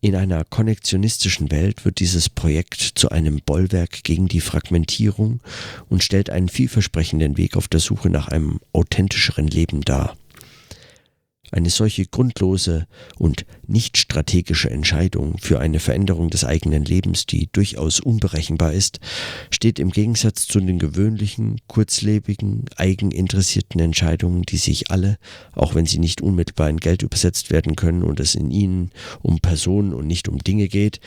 In 0.00 0.14
einer 0.14 0.44
konnektionistischen 0.44 1.50
Welt 1.50 1.84
wird 1.84 1.98
dieses 1.98 2.28
Projekt 2.28 2.80
zu 2.94 3.10
einem 3.10 3.40
Bollwerk 3.44 4.04
gegen 4.04 4.28
die 4.28 4.40
Fragmentierung 4.40 5.40
und 5.88 6.04
stellt 6.04 6.30
einen 6.30 6.48
vielversprechenden 6.48 7.36
Weg 7.36 7.56
auf 7.56 7.66
der 7.66 7.80
Suche 7.80 8.08
nach 8.08 8.28
einem 8.28 8.60
authentischeren 8.72 9.48
Leben 9.48 9.80
dar. 9.80 10.16
Eine 11.50 11.70
solche 11.70 12.04
grundlose 12.06 12.86
und 13.16 13.46
nicht 13.66 13.96
strategische 13.96 14.70
Entscheidung 14.70 15.38
für 15.38 15.60
eine 15.60 15.80
Veränderung 15.80 16.30
des 16.30 16.44
eigenen 16.44 16.84
Lebens, 16.84 17.26
die 17.26 17.48
durchaus 17.52 18.00
unberechenbar 18.00 18.72
ist, 18.72 19.00
steht 19.50 19.78
im 19.78 19.90
Gegensatz 19.90 20.46
zu 20.46 20.60
den 20.60 20.78
gewöhnlichen, 20.78 21.60
kurzlebigen, 21.66 22.66
eigeninteressierten 22.76 23.80
Entscheidungen, 23.80 24.42
die 24.42 24.58
sich 24.58 24.90
alle, 24.90 25.18
auch 25.52 25.74
wenn 25.74 25.86
sie 25.86 25.98
nicht 25.98 26.20
unmittelbar 26.20 26.68
in 26.68 26.78
Geld 26.78 27.02
übersetzt 27.02 27.50
werden 27.50 27.76
können 27.76 28.02
und 28.02 28.20
es 28.20 28.34
in 28.34 28.50
ihnen 28.50 28.90
um 29.22 29.40
Personen 29.40 29.94
und 29.94 30.06
nicht 30.06 30.28
um 30.28 30.38
Dinge 30.38 30.68
geht, 30.68 31.00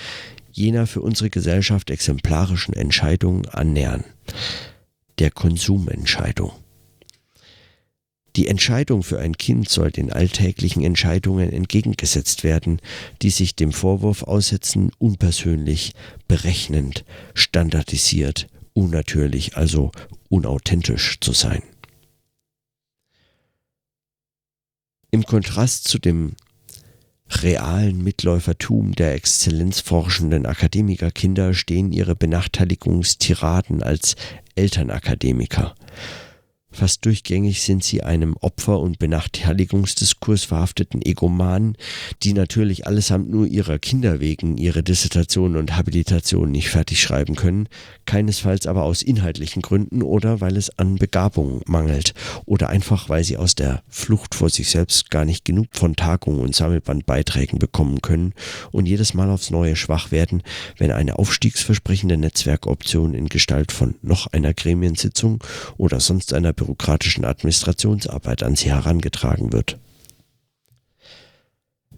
jener 0.51 0.87
für 0.87 1.01
unsere 1.01 1.29
Gesellschaft 1.29 1.89
exemplarischen 1.89 2.73
Entscheidung 2.73 3.45
annähern. 3.47 4.03
Der 5.19 5.31
Konsumentscheidung. 5.31 6.51
Die 8.35 8.47
Entscheidung 8.47 9.03
für 9.03 9.19
ein 9.19 9.35
Kind 9.35 9.67
soll 9.67 9.91
den 9.91 10.11
alltäglichen 10.11 10.83
Entscheidungen 10.83 11.51
entgegengesetzt 11.51 12.43
werden, 12.43 12.79
die 13.21 13.29
sich 13.29 13.55
dem 13.55 13.73
Vorwurf 13.73 14.23
aussetzen, 14.23 14.91
unpersönlich, 14.99 15.93
berechnend, 16.27 17.03
standardisiert, 17.33 18.47
unnatürlich, 18.73 19.57
also 19.57 19.91
unauthentisch 20.29 21.19
zu 21.19 21.33
sein. 21.33 21.61
Im 25.11 25.25
Kontrast 25.25 25.89
zu 25.89 25.99
dem 25.99 26.35
realen 27.29 28.01
Mitläufertum 28.01 28.93
der 28.93 29.13
exzellenzforschenden 29.13 30.45
Akademikerkinder 30.45 31.53
stehen 31.53 31.91
ihre 31.91 32.15
Benachteiligungstiraden 32.15 33.83
als 33.83 34.15
Elternakademiker. 34.55 35.75
Fast 36.73 37.05
durchgängig 37.05 37.61
sind 37.61 37.83
sie 37.83 38.01
einem 38.01 38.37
Opfer- 38.37 38.79
und 38.79 38.97
Benachteiligungsdiskurs 38.97 40.45
verhafteten 40.45 41.01
Egomanen, 41.01 41.75
die 42.23 42.33
natürlich 42.33 42.87
allesamt 42.87 43.29
nur 43.29 43.45
ihrer 43.45 43.77
Kinder 43.77 44.21
wegen 44.21 44.57
ihre 44.57 44.81
Dissertation 44.81 45.57
und 45.57 45.75
Habilitation 45.75 46.49
nicht 46.49 46.69
fertig 46.69 47.01
schreiben 47.01 47.35
können, 47.35 47.67
keinesfalls 48.05 48.67
aber 48.67 48.83
aus 48.83 49.01
inhaltlichen 49.01 49.61
Gründen 49.61 50.01
oder 50.01 50.39
weil 50.39 50.55
es 50.55 50.77
an 50.79 50.95
Begabung 50.95 51.61
mangelt 51.65 52.13
oder 52.45 52.69
einfach 52.69 53.09
weil 53.09 53.25
sie 53.25 53.35
aus 53.37 53.53
der 53.53 53.83
Flucht 53.89 54.33
vor 54.33 54.49
sich 54.49 54.69
selbst 54.69 55.11
gar 55.11 55.25
nicht 55.25 55.43
genug 55.43 55.67
von 55.73 55.97
Tagungen 55.97 56.39
und 56.39 56.55
Sammelbandbeiträgen 56.55 57.59
bekommen 57.59 58.01
können 58.01 58.33
und 58.71 58.85
jedes 58.85 59.13
Mal 59.13 59.29
aufs 59.29 59.51
Neue 59.51 59.75
schwach 59.75 60.11
werden, 60.11 60.41
wenn 60.77 60.91
eine 60.91 61.19
aufstiegsversprechende 61.19 62.15
Netzwerkoption 62.15 63.13
in 63.13 63.27
Gestalt 63.27 63.73
von 63.73 63.95
noch 64.01 64.27
einer 64.27 64.53
Gremiensitzung 64.53 65.43
oder 65.77 65.99
sonst 65.99 66.33
einer 66.33 66.53
bürokratischen 66.61 67.25
Administrationsarbeit 67.25 68.43
an 68.43 68.55
sie 68.55 68.69
herangetragen 68.69 69.51
wird. 69.51 69.79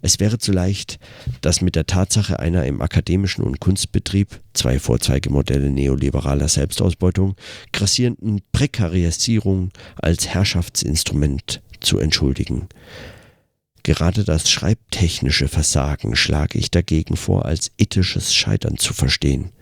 Es 0.00 0.20
wäre 0.20 0.38
zu 0.38 0.52
leicht, 0.52 0.98
das 1.40 1.60
mit 1.62 1.76
der 1.76 1.86
Tatsache 1.86 2.38
einer 2.38 2.66
im 2.66 2.82
akademischen 2.82 3.42
und 3.42 3.60
Kunstbetrieb, 3.60 4.40
zwei 4.52 4.78
Vorzeigemodelle 4.78 5.70
neoliberaler 5.70 6.48
Selbstausbeutung, 6.48 7.36
grassierenden 7.72 8.42
Prekarisierung 8.52 9.70
als 9.96 10.28
Herrschaftsinstrument 10.28 11.62
zu 11.80 11.98
entschuldigen. 11.98 12.68
Gerade 13.82 14.24
das 14.24 14.50
schreibtechnische 14.50 15.48
Versagen 15.48 16.16
schlage 16.16 16.58
ich 16.58 16.70
dagegen 16.70 17.16
vor, 17.16 17.44
als 17.44 17.70
ethisches 17.78 18.34
Scheitern 18.34 18.78
zu 18.78 18.94
verstehen. 18.94 19.52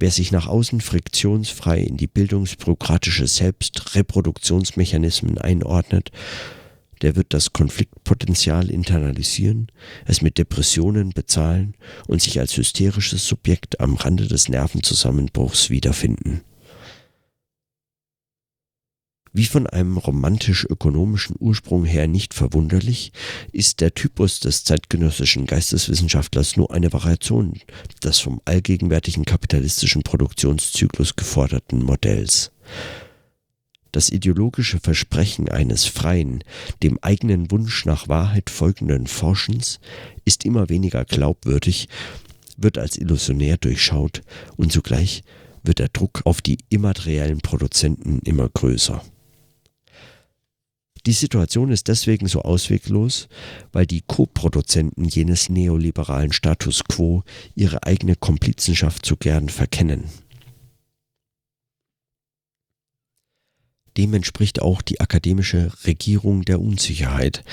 Wer 0.00 0.10
sich 0.10 0.32
nach 0.32 0.46
außen 0.46 0.80
friktionsfrei 0.80 1.82
in 1.82 1.98
die 1.98 2.06
bildungsbürokratische 2.06 3.26
Selbstreproduktionsmechanismen 3.26 5.36
einordnet, 5.36 6.10
der 7.02 7.16
wird 7.16 7.34
das 7.34 7.52
Konfliktpotenzial 7.52 8.70
internalisieren, 8.70 9.66
es 10.06 10.22
mit 10.22 10.38
Depressionen 10.38 11.10
bezahlen 11.10 11.74
und 12.08 12.22
sich 12.22 12.40
als 12.40 12.56
hysterisches 12.56 13.26
Subjekt 13.26 13.78
am 13.80 13.94
Rande 13.94 14.26
des 14.26 14.48
Nervenzusammenbruchs 14.48 15.68
wiederfinden. 15.68 16.40
Wie 19.32 19.46
von 19.46 19.68
einem 19.68 19.96
romantisch-ökonomischen 19.96 21.36
Ursprung 21.38 21.84
her 21.84 22.08
nicht 22.08 22.34
verwunderlich, 22.34 23.12
ist 23.52 23.80
der 23.80 23.94
Typus 23.94 24.40
des 24.40 24.64
zeitgenössischen 24.64 25.46
Geisteswissenschaftlers 25.46 26.56
nur 26.56 26.72
eine 26.72 26.92
Variation 26.92 27.54
des 28.02 28.18
vom 28.18 28.40
allgegenwärtigen 28.44 29.24
kapitalistischen 29.24 30.02
Produktionszyklus 30.02 31.14
geforderten 31.14 31.84
Modells. 31.84 32.50
Das 33.92 34.10
ideologische 34.10 34.80
Versprechen 34.80 35.48
eines 35.48 35.84
freien, 35.84 36.42
dem 36.82 36.98
eigenen 37.00 37.52
Wunsch 37.52 37.84
nach 37.84 38.08
Wahrheit 38.08 38.50
folgenden 38.50 39.06
Forschens 39.06 39.78
ist 40.24 40.44
immer 40.44 40.68
weniger 40.68 41.04
glaubwürdig, 41.04 41.88
wird 42.56 42.78
als 42.78 42.98
illusionär 42.98 43.58
durchschaut 43.58 44.22
und 44.56 44.72
zugleich 44.72 45.22
wird 45.62 45.78
der 45.78 45.88
Druck 45.88 46.22
auf 46.24 46.40
die 46.40 46.58
immateriellen 46.68 47.40
Produzenten 47.40 48.18
immer 48.24 48.48
größer. 48.48 49.02
Die 51.06 51.12
Situation 51.12 51.70
ist 51.70 51.88
deswegen 51.88 52.26
so 52.28 52.42
ausweglos, 52.42 53.28
weil 53.72 53.86
die 53.86 54.02
Co-Produzenten 54.06 55.04
jenes 55.04 55.48
neoliberalen 55.48 56.32
Status 56.32 56.84
quo 56.84 57.22
ihre 57.54 57.84
eigene 57.84 58.16
Komplizenschaft 58.16 59.06
zu 59.06 59.16
gern 59.16 59.48
verkennen. 59.48 60.04
Dem 63.96 64.14
entspricht 64.14 64.62
auch 64.62 64.82
die 64.82 65.00
akademische 65.00 65.72
Regierung 65.84 66.44
der 66.44 66.60
Unsicherheit, 66.60 67.44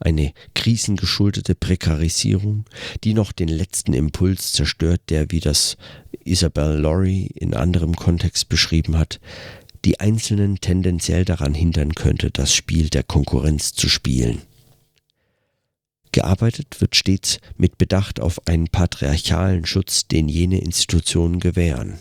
eine 0.00 0.32
krisengeschuldete 0.54 1.54
Prekarisierung, 1.54 2.64
die 3.04 3.14
noch 3.14 3.30
den 3.32 3.48
letzten 3.48 3.92
Impuls 3.92 4.52
zerstört, 4.52 5.02
der, 5.10 5.30
wie 5.30 5.40
das 5.40 5.76
Isabel 6.24 6.80
Laurie 6.80 7.26
in 7.34 7.54
anderem 7.54 7.94
Kontext 7.94 8.48
beschrieben 8.48 8.98
hat, 8.98 9.20
die 9.84 10.00
Einzelnen 10.00 10.60
tendenziell 10.60 11.24
daran 11.24 11.54
hindern 11.54 11.94
könnte, 11.94 12.30
das 12.30 12.54
Spiel 12.54 12.88
der 12.88 13.02
Konkurrenz 13.02 13.72
zu 13.72 13.88
spielen. 13.88 14.42
Gearbeitet 16.12 16.80
wird 16.80 16.94
stets 16.94 17.38
mit 17.56 17.78
Bedacht 17.78 18.20
auf 18.20 18.46
einen 18.46 18.68
patriarchalen 18.68 19.64
Schutz, 19.64 20.06
den 20.06 20.28
jene 20.28 20.60
Institutionen 20.60 21.40
gewähren. 21.40 21.98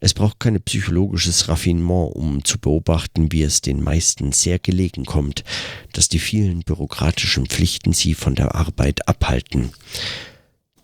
Es 0.00 0.14
braucht 0.14 0.40
kein 0.40 0.60
psychologisches 0.62 1.48
Raffinement, 1.48 2.14
um 2.14 2.44
zu 2.44 2.58
beobachten, 2.58 3.32
wie 3.32 3.42
es 3.42 3.60
den 3.60 3.82
meisten 3.82 4.32
sehr 4.32 4.58
gelegen 4.58 5.04
kommt, 5.04 5.44
dass 5.92 6.08
die 6.08 6.18
vielen 6.18 6.60
bürokratischen 6.60 7.46
Pflichten 7.46 7.92
sie 7.92 8.14
von 8.14 8.34
der 8.34 8.54
Arbeit 8.54 9.08
abhalten. 9.08 9.70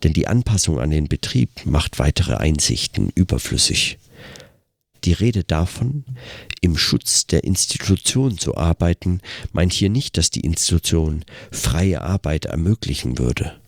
Denn 0.03 0.13
die 0.13 0.27
Anpassung 0.27 0.79
an 0.79 0.89
den 0.89 1.07
Betrieb 1.07 1.65
macht 1.65 1.99
weitere 1.99 2.35
Einsichten 2.35 3.11
überflüssig. 3.15 3.97
Die 5.03 5.13
Rede 5.13 5.43
davon, 5.43 6.05
im 6.61 6.77
Schutz 6.77 7.27
der 7.27 7.43
Institution 7.43 8.37
zu 8.37 8.55
arbeiten, 8.55 9.19
meint 9.51 9.73
hier 9.73 9.89
nicht, 9.89 10.17
dass 10.17 10.29
die 10.29 10.41
Institution 10.41 11.25
freie 11.51 12.01
Arbeit 12.01 12.45
ermöglichen 12.45 13.17
würde. 13.17 13.59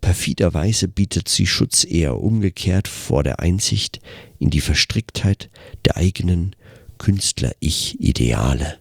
Perfiderweise 0.00 0.86
bietet 0.86 1.28
sie 1.28 1.48
Schutz 1.48 1.84
eher 1.84 2.18
umgekehrt 2.18 2.86
vor 2.86 3.24
der 3.24 3.40
Einsicht 3.40 4.00
in 4.38 4.50
die 4.50 4.60
Verstricktheit 4.60 5.50
der 5.84 5.96
eigenen 5.96 6.54
Künstler-Ich-Ideale. 6.98 8.78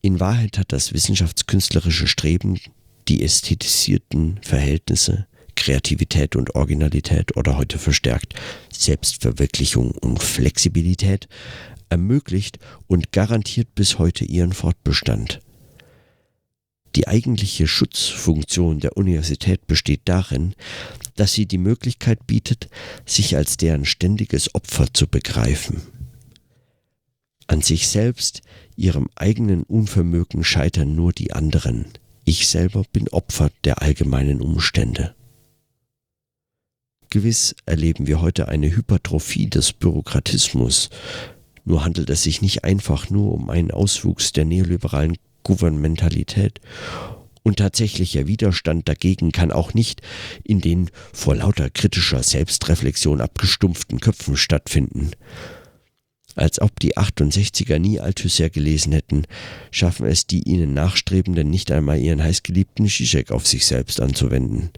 In 0.00 0.20
Wahrheit 0.20 0.58
hat 0.58 0.72
das 0.72 0.92
wissenschaftskünstlerische 0.92 2.06
Streben 2.06 2.60
die 3.08 3.24
ästhetisierten 3.24 4.38
Verhältnisse 4.42 5.26
Kreativität 5.58 6.36
und 6.36 6.54
Originalität 6.54 7.36
oder 7.36 7.58
heute 7.58 7.78
verstärkt 7.78 8.34
Selbstverwirklichung 8.72 9.90
und 9.90 10.22
Flexibilität 10.22 11.28
ermöglicht 11.90 12.60
und 12.86 13.10
garantiert 13.10 13.74
bis 13.74 13.98
heute 13.98 14.24
ihren 14.24 14.52
Fortbestand. 14.52 15.40
Die 16.94 17.08
eigentliche 17.08 17.66
Schutzfunktion 17.66 18.78
der 18.78 18.96
Universität 18.96 19.66
besteht 19.66 20.02
darin, 20.04 20.54
dass 21.16 21.32
sie 21.32 21.46
die 21.46 21.58
Möglichkeit 21.58 22.26
bietet, 22.28 22.68
sich 23.04 23.36
als 23.36 23.56
deren 23.56 23.84
ständiges 23.84 24.54
Opfer 24.54 24.86
zu 24.94 25.08
begreifen. 25.08 25.82
An 27.48 27.62
sich 27.62 27.88
selbst, 27.88 28.42
ihrem 28.76 29.08
eigenen 29.16 29.64
Unvermögen 29.64 30.44
scheitern 30.44 30.94
nur 30.94 31.12
die 31.12 31.32
anderen. 31.32 31.86
Ich 32.24 32.46
selber 32.46 32.84
bin 32.92 33.08
Opfer 33.08 33.50
der 33.64 33.82
allgemeinen 33.82 34.40
Umstände. 34.40 35.14
Gewiss 37.10 37.54
erleben 37.64 38.06
wir 38.06 38.20
heute 38.20 38.48
eine 38.48 38.74
Hypertrophie 38.74 39.48
des 39.48 39.72
Bürokratismus. 39.72 40.90
Nur 41.64 41.84
handelt 41.84 42.10
es 42.10 42.22
sich 42.22 42.42
nicht 42.42 42.64
einfach 42.64 43.10
nur 43.10 43.32
um 43.32 43.50
einen 43.50 43.70
Auswuchs 43.70 44.32
der 44.32 44.44
neoliberalen 44.44 45.16
Gouvernementalität 45.42 46.60
und 47.42 47.56
tatsächlicher 47.56 48.26
Widerstand 48.26 48.88
dagegen 48.88 49.32
kann 49.32 49.52
auch 49.52 49.72
nicht 49.72 50.02
in 50.44 50.60
den 50.60 50.90
vor 51.14 51.34
lauter 51.34 51.70
kritischer 51.70 52.22
Selbstreflexion 52.22 53.22
abgestumpften 53.22 54.00
Köpfen 54.00 54.36
stattfinden. 54.36 55.12
Als 56.34 56.60
ob 56.60 56.78
die 56.78 56.96
68er 56.96 57.78
nie 57.78 58.00
Althusser 58.00 58.50
gelesen 58.50 58.92
hätten, 58.92 59.24
schaffen 59.70 60.06
es 60.06 60.26
die 60.26 60.42
ihnen 60.42 60.74
Nachstrebenden 60.74 61.48
nicht 61.48 61.72
einmal 61.72 61.98
ihren 61.98 62.22
heißgeliebten 62.22 62.86
Zizek 62.86 63.30
auf 63.32 63.46
sich 63.46 63.64
selbst 63.64 64.00
anzuwenden. 64.00 64.70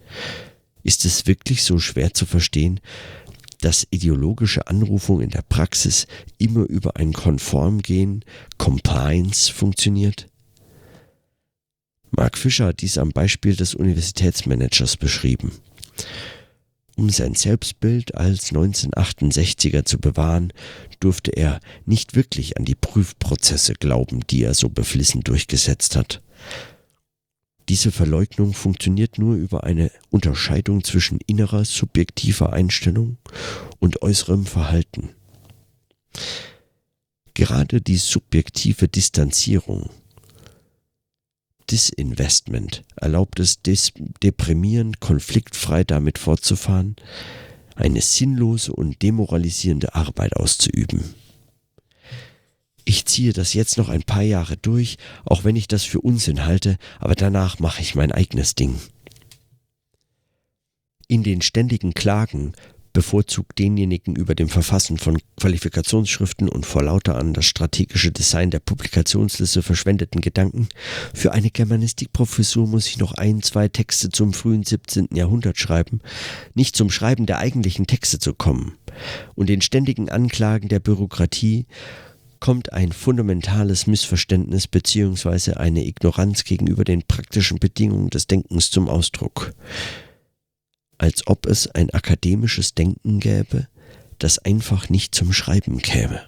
Ist 0.83 1.05
es 1.05 1.27
wirklich 1.27 1.62
so 1.62 1.79
schwer 1.79 2.14
zu 2.14 2.27
verstehen, 2.27 2.81
dass 3.61 3.87
ideologische 3.90 4.66
Anrufung 4.69 5.21
in 5.21 5.31
der 5.31 5.43
Praxis 5.43 6.07
immer 6.38 6.64
über 6.64 6.97
ein 6.97 7.12
Konformgehen, 7.12 8.25
Compliance 8.57 9.53
funktioniert? 9.53 10.29
Mark 12.11 12.37
Fischer 12.37 12.66
hat 12.66 12.81
dies 12.81 12.99
am 12.99 13.11
Beispiel 13.11 13.55
des 13.55 13.75
Universitätsmanagers 13.75 14.97
beschrieben. 14.97 15.53
Um 16.97 17.09
sein 17.09 17.35
Selbstbild 17.35 18.14
als 18.14 18.53
1968er 18.53 19.85
zu 19.85 19.99
bewahren, 19.99 20.53
durfte 20.99 21.31
er 21.31 21.61
nicht 21.87 22.14
wirklich 22.14 22.59
an 22.59 22.64
die 22.64 22.75
Prüfprozesse 22.75 23.75
glauben, 23.75 24.21
die 24.29 24.43
er 24.43 24.55
so 24.55 24.69
beflissen 24.69 25.23
durchgesetzt 25.23 25.97
hat. 25.97 26.21
Diese 27.71 27.93
Verleugnung 27.93 28.53
funktioniert 28.53 29.17
nur 29.17 29.37
über 29.37 29.63
eine 29.63 29.93
Unterscheidung 30.11 30.83
zwischen 30.83 31.21
innerer 31.29 31.65
subjektiver 31.65 32.53
Einstellung 32.53 33.19
und 33.79 34.03
äußerem 34.03 34.45
Verhalten. 34.45 35.11
Gerade 37.35 37.81
die 37.81 37.99
subjektive 37.99 38.89
Distanzierung, 38.89 39.89
Disinvestment, 41.71 42.83
erlaubt 42.97 43.39
es 43.39 43.61
deprimierend, 43.63 44.99
konfliktfrei 44.99 45.85
damit 45.85 46.19
fortzufahren, 46.19 46.97
eine 47.77 48.01
sinnlose 48.01 48.73
und 48.73 49.01
demoralisierende 49.01 49.95
Arbeit 49.95 50.35
auszuüben 50.35 51.15
ich 52.90 53.07
ziehe 53.07 53.33
das 53.33 53.55
jetzt 53.55 53.79
noch 53.79 53.88
ein 53.88 54.03
paar 54.03 54.22
Jahre 54.22 54.57
durch, 54.57 54.96
auch 55.24 55.44
wenn 55.44 55.55
ich 55.55 55.68
das 55.68 55.85
für 55.85 56.00
Unsinn 56.00 56.44
halte, 56.44 56.76
aber 56.98 57.14
danach 57.14 57.61
mache 57.61 57.83
ich 57.83 57.94
mein 57.94 58.11
eigenes 58.11 58.57
Ding. 58.57 58.81
In 61.07 61.22
den 61.22 61.40
ständigen 61.40 61.94
Klagen 61.94 62.53
bevorzugt 62.92 63.61
denjenigen 63.61 64.16
über 64.16 64.35
dem 64.35 64.48
Verfassen 64.48 64.98
von 64.98 65.20
Qualifikationsschriften 65.37 66.48
und 66.48 66.66
vor 66.66 66.83
lauter 66.83 67.16
an 67.16 67.33
das 67.33 67.44
strategische 67.44 68.11
Design 68.11 68.50
der 68.50 68.59
Publikationsliste 68.59 69.62
verschwendeten 69.62 70.20
Gedanken, 70.20 70.66
für 71.14 71.31
eine 71.31 71.53
Germanistikprofessur 71.53 72.66
muss 72.66 72.88
ich 72.88 72.98
noch 72.98 73.12
ein, 73.12 73.40
zwei 73.40 73.68
Texte 73.68 74.09
zum 74.09 74.33
frühen 74.33 74.64
17. 74.64 75.11
Jahrhundert 75.14 75.59
schreiben, 75.59 76.00
nicht 76.55 76.74
zum 76.74 76.90
Schreiben 76.90 77.26
der 77.26 77.38
eigentlichen 77.38 77.87
Texte 77.87 78.18
zu 78.18 78.35
kommen, 78.35 78.72
und 79.37 79.48
den 79.48 79.61
ständigen 79.61 80.09
Anklagen 80.09 80.68
der 80.68 80.81
Bürokratie 80.81 81.66
kommt 82.40 82.72
ein 82.72 82.92
fundamentales 82.92 83.87
Missverständnis 83.87 84.66
bzw. 84.66 85.55
eine 85.55 85.85
Ignoranz 85.85 86.44
gegenüber 86.44 86.85
den 86.85 87.03
praktischen 87.03 87.59
Bedingungen 87.59 88.11
des 88.11 88.26
Denkens 88.26 88.70
zum 88.70 88.88
Ausdruck. 88.88 89.55
Als 90.98 91.26
ob 91.26 91.46
es 91.46 91.68
ein 91.68 91.90
akademisches 91.90 92.74
Denken 92.74 93.20
gäbe, 93.20 93.68
das 94.18 94.38
einfach 94.38 94.88
nicht 94.88 95.14
zum 95.14 95.33
Schreiben 95.33 95.79
käme. 95.79 96.22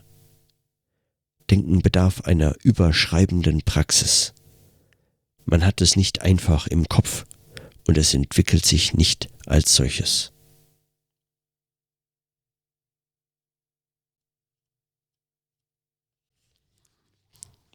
Denken 1.51 1.81
bedarf 1.81 2.23
einer 2.23 2.55
überschreibenden 2.63 3.63
Praxis. 3.63 4.33
Man 5.45 5.65
hat 5.65 5.81
es 5.81 5.97
nicht 5.97 6.23
einfach 6.23 6.67
im 6.67 6.89
Kopf 6.89 7.25
und 7.87 7.99
es 7.99 8.15
entwickelt 8.15 8.65
sich 8.65 8.95
nicht 8.95 9.29
als 9.47 9.75
solches. 9.75 10.32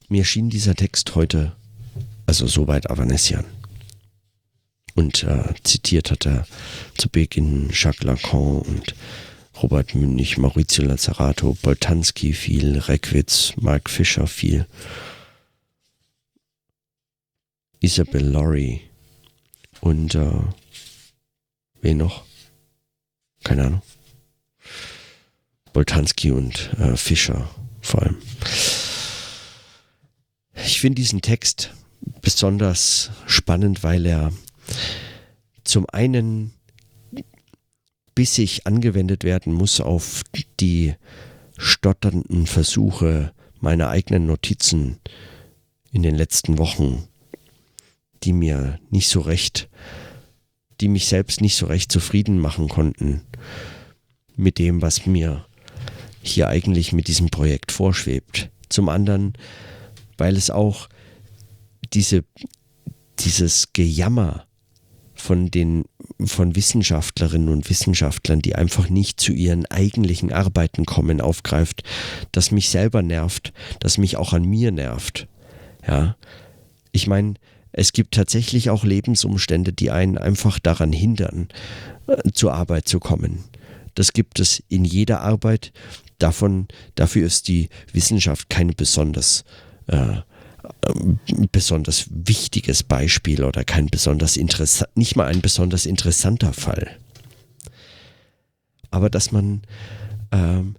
Mir 0.07 0.25
schien 0.25 0.49
dieser 0.49 0.75
Text 0.75 1.15
heute, 1.15 1.55
also 2.25 2.47
soweit 2.47 2.89
Avanesian. 2.89 3.45
Und 4.95 5.23
äh, 5.23 5.53
zitiert 5.63 6.11
hat 6.11 6.25
er 6.25 6.47
zu 6.97 7.09
Beginn 7.09 7.69
Jacques 7.71 8.03
Lacan 8.03 8.61
und 8.61 8.95
Robert 9.61 9.95
Münch, 9.95 10.37
Maurizio 10.37 10.85
Lazzarato, 10.85 11.57
Boltanski 11.61 12.33
viel, 12.33 12.79
Reckwitz, 12.79 13.53
Mark 13.57 13.89
Fischer 13.89 14.27
viel, 14.27 14.65
Isabel 17.79 18.25
Laurie 18.25 18.81
und 19.81 20.15
äh, 20.15 20.41
wen 21.81 21.97
noch? 21.97 22.23
Keine 23.43 23.65
Ahnung. 23.65 23.81
Boltanski 25.73 26.31
und 26.31 26.71
äh, 26.79 26.97
Fischer 26.97 27.49
vor 27.81 28.01
allem. 28.01 28.17
Ich 30.65 30.81
finde 30.81 30.95
diesen 30.95 31.21
Text 31.21 31.73
besonders 32.21 33.11
spannend, 33.25 33.83
weil 33.83 34.05
er 34.05 34.31
zum 35.63 35.85
einen 35.91 36.53
bissig 38.15 38.65
angewendet 38.65 39.23
werden 39.23 39.53
muss 39.53 39.79
auf 39.79 40.23
die 40.59 40.95
stotternden 41.57 42.47
Versuche 42.47 43.33
meiner 43.59 43.89
eigenen 43.89 44.25
Notizen 44.25 44.99
in 45.91 46.03
den 46.03 46.15
letzten 46.15 46.57
Wochen, 46.57 47.07
die 48.23 48.33
mir 48.33 48.79
nicht 48.89 49.07
so 49.07 49.21
recht, 49.21 49.69
die 50.81 50.87
mich 50.87 51.07
selbst 51.07 51.41
nicht 51.41 51.55
so 51.55 51.65
recht 51.67 51.91
zufrieden 51.91 52.39
machen 52.39 52.67
konnten 52.67 53.21
mit 54.35 54.57
dem, 54.59 54.81
was 54.81 55.05
mir 55.05 55.45
hier 56.21 56.47
eigentlich 56.47 56.93
mit 56.93 57.07
diesem 57.07 57.29
Projekt 57.29 57.71
vorschwebt. 57.71 58.49
Zum 58.69 58.89
anderen, 58.89 59.33
weil 60.17 60.35
es 60.35 60.49
auch 60.49 60.89
diese, 61.93 62.23
dieses 63.19 63.73
Gejammer 63.73 64.45
von 65.13 65.49
den 65.49 65.85
von 66.25 66.55
Wissenschaftlerinnen 66.55 67.49
und 67.49 67.69
Wissenschaftlern, 67.69 68.41
die 68.41 68.55
einfach 68.55 68.89
nicht 68.89 69.19
zu 69.19 69.33
ihren 69.33 69.65
eigentlichen 69.67 70.31
Arbeiten 70.31 70.85
kommen, 70.85 71.21
aufgreift, 71.21 71.83
das 72.31 72.51
mich 72.51 72.69
selber 72.69 73.03
nervt, 73.03 73.53
das 73.79 73.97
mich 73.97 74.17
auch 74.17 74.33
an 74.33 74.43
mir 74.43 74.71
nervt. 74.71 75.27
Ja, 75.87 76.15
ich 76.91 77.07
meine, 77.07 77.35
es 77.71 77.93
gibt 77.93 78.15
tatsächlich 78.15 78.69
auch 78.69 78.83
Lebensumstände, 78.83 79.73
die 79.73 79.91
einen 79.91 80.17
einfach 80.17 80.59
daran 80.59 80.91
hindern, 80.91 81.49
äh, 82.07 82.31
zur 82.31 82.53
Arbeit 82.53 82.87
zu 82.87 82.99
kommen. 82.99 83.43
Das 83.93 84.13
gibt 84.13 84.39
es 84.39 84.63
in 84.69 84.85
jeder 84.85 85.21
Arbeit. 85.21 85.71
Davon, 86.17 86.67
dafür 86.95 87.25
ist 87.25 87.47
die 87.47 87.69
Wissenschaft 87.93 88.49
keine 88.49 88.73
besonders 88.73 89.43
äh, 89.87 90.21
besonders 91.51 92.07
wichtiges 92.09 92.83
Beispiel 92.83 93.43
oder 93.43 93.63
kein 93.63 93.87
besonders 93.87 94.37
interessant, 94.37 94.95
nicht 94.95 95.15
mal 95.15 95.27
ein 95.27 95.41
besonders 95.41 95.85
interessanter 95.85 96.53
Fall. 96.53 96.97
Aber 98.91 99.09
dass 99.09 99.31
man 99.31 99.61
ähm, 100.31 100.75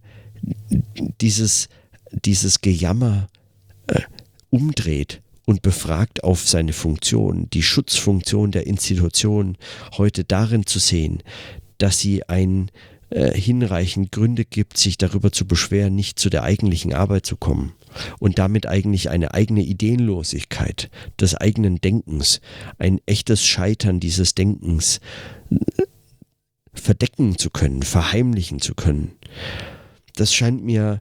dieses, 1.20 1.68
dieses 2.12 2.60
Gejammer 2.60 3.28
äh, 3.86 4.00
umdreht 4.50 5.22
und 5.46 5.62
befragt 5.62 6.24
auf 6.24 6.46
seine 6.46 6.72
Funktion, 6.72 7.48
die 7.50 7.62
Schutzfunktion 7.62 8.50
der 8.50 8.66
Institution 8.66 9.56
heute 9.96 10.24
darin 10.24 10.66
zu 10.66 10.78
sehen, 10.78 11.22
dass 11.78 11.98
sie 11.98 12.28
ein 12.28 12.70
äh, 13.10 13.32
hinreichend 13.32 14.12
Gründe 14.12 14.44
gibt, 14.44 14.76
sich 14.76 14.98
darüber 14.98 15.32
zu 15.32 15.46
beschweren, 15.46 15.94
nicht 15.94 16.18
zu 16.18 16.28
der 16.28 16.42
eigentlichen 16.42 16.92
Arbeit 16.92 17.24
zu 17.24 17.36
kommen 17.36 17.72
und 18.18 18.38
damit 18.38 18.66
eigentlich 18.66 19.10
eine 19.10 19.34
eigene 19.34 19.62
Ideenlosigkeit 19.62 20.90
des 21.20 21.34
eigenen 21.34 21.80
Denkens, 21.80 22.40
ein 22.78 23.00
echtes 23.06 23.44
Scheitern 23.44 24.00
dieses 24.00 24.34
Denkens 24.34 25.00
äh, 25.50 25.82
verdecken 26.72 27.38
zu 27.38 27.50
können, 27.50 27.82
verheimlichen 27.82 28.60
zu 28.60 28.74
können. 28.74 29.12
Das 30.14 30.32
scheint 30.32 30.64
mir 30.64 31.00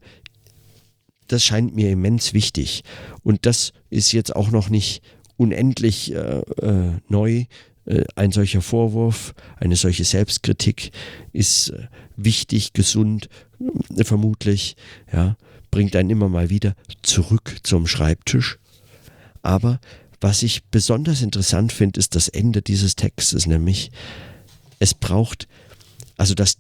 das 1.27 1.43
scheint 1.43 1.75
mir 1.75 1.91
immens 1.91 2.33
wichtig. 2.33 2.83
Und 3.23 3.45
das 3.45 3.73
ist 3.89 4.11
jetzt 4.11 4.35
auch 4.35 4.49
noch 4.49 4.69
nicht 4.69 5.01
unendlich 5.35 6.13
äh, 6.13 6.39
äh, 6.39 6.99
neu. 7.09 7.45
Äh, 7.85 8.03
ein 8.15 8.31
solcher 8.31 8.61
Vorwurf, 8.61 9.33
eine 9.57 9.75
solche 9.75 10.03
Selbstkritik 10.03 10.91
ist 11.33 11.69
äh, 11.69 11.87
wichtig, 12.15 12.73
gesund, 12.73 13.29
vermutlich, 14.03 14.75
ja, 15.11 15.37
bringt 15.77 15.95
einen 15.95 16.09
immer 16.09 16.27
mal 16.27 16.49
wieder 16.49 16.73
zurück 17.03 17.57
zum 17.61 17.85
Schreibtisch. 17.85 18.57
Aber 19.43 19.79
was 20.19 20.41
ich 20.41 20.63
besonders 20.63 21.21
interessant 21.21 21.71
finde, 21.71 21.99
ist 21.99 22.15
das 22.15 22.29
Ende 22.29 22.63
dieses 22.63 22.95
Textes, 22.95 23.45
nämlich 23.45 23.91
es 24.79 24.95
braucht, 24.95 25.47
also 26.17 26.33
das, 26.33 26.57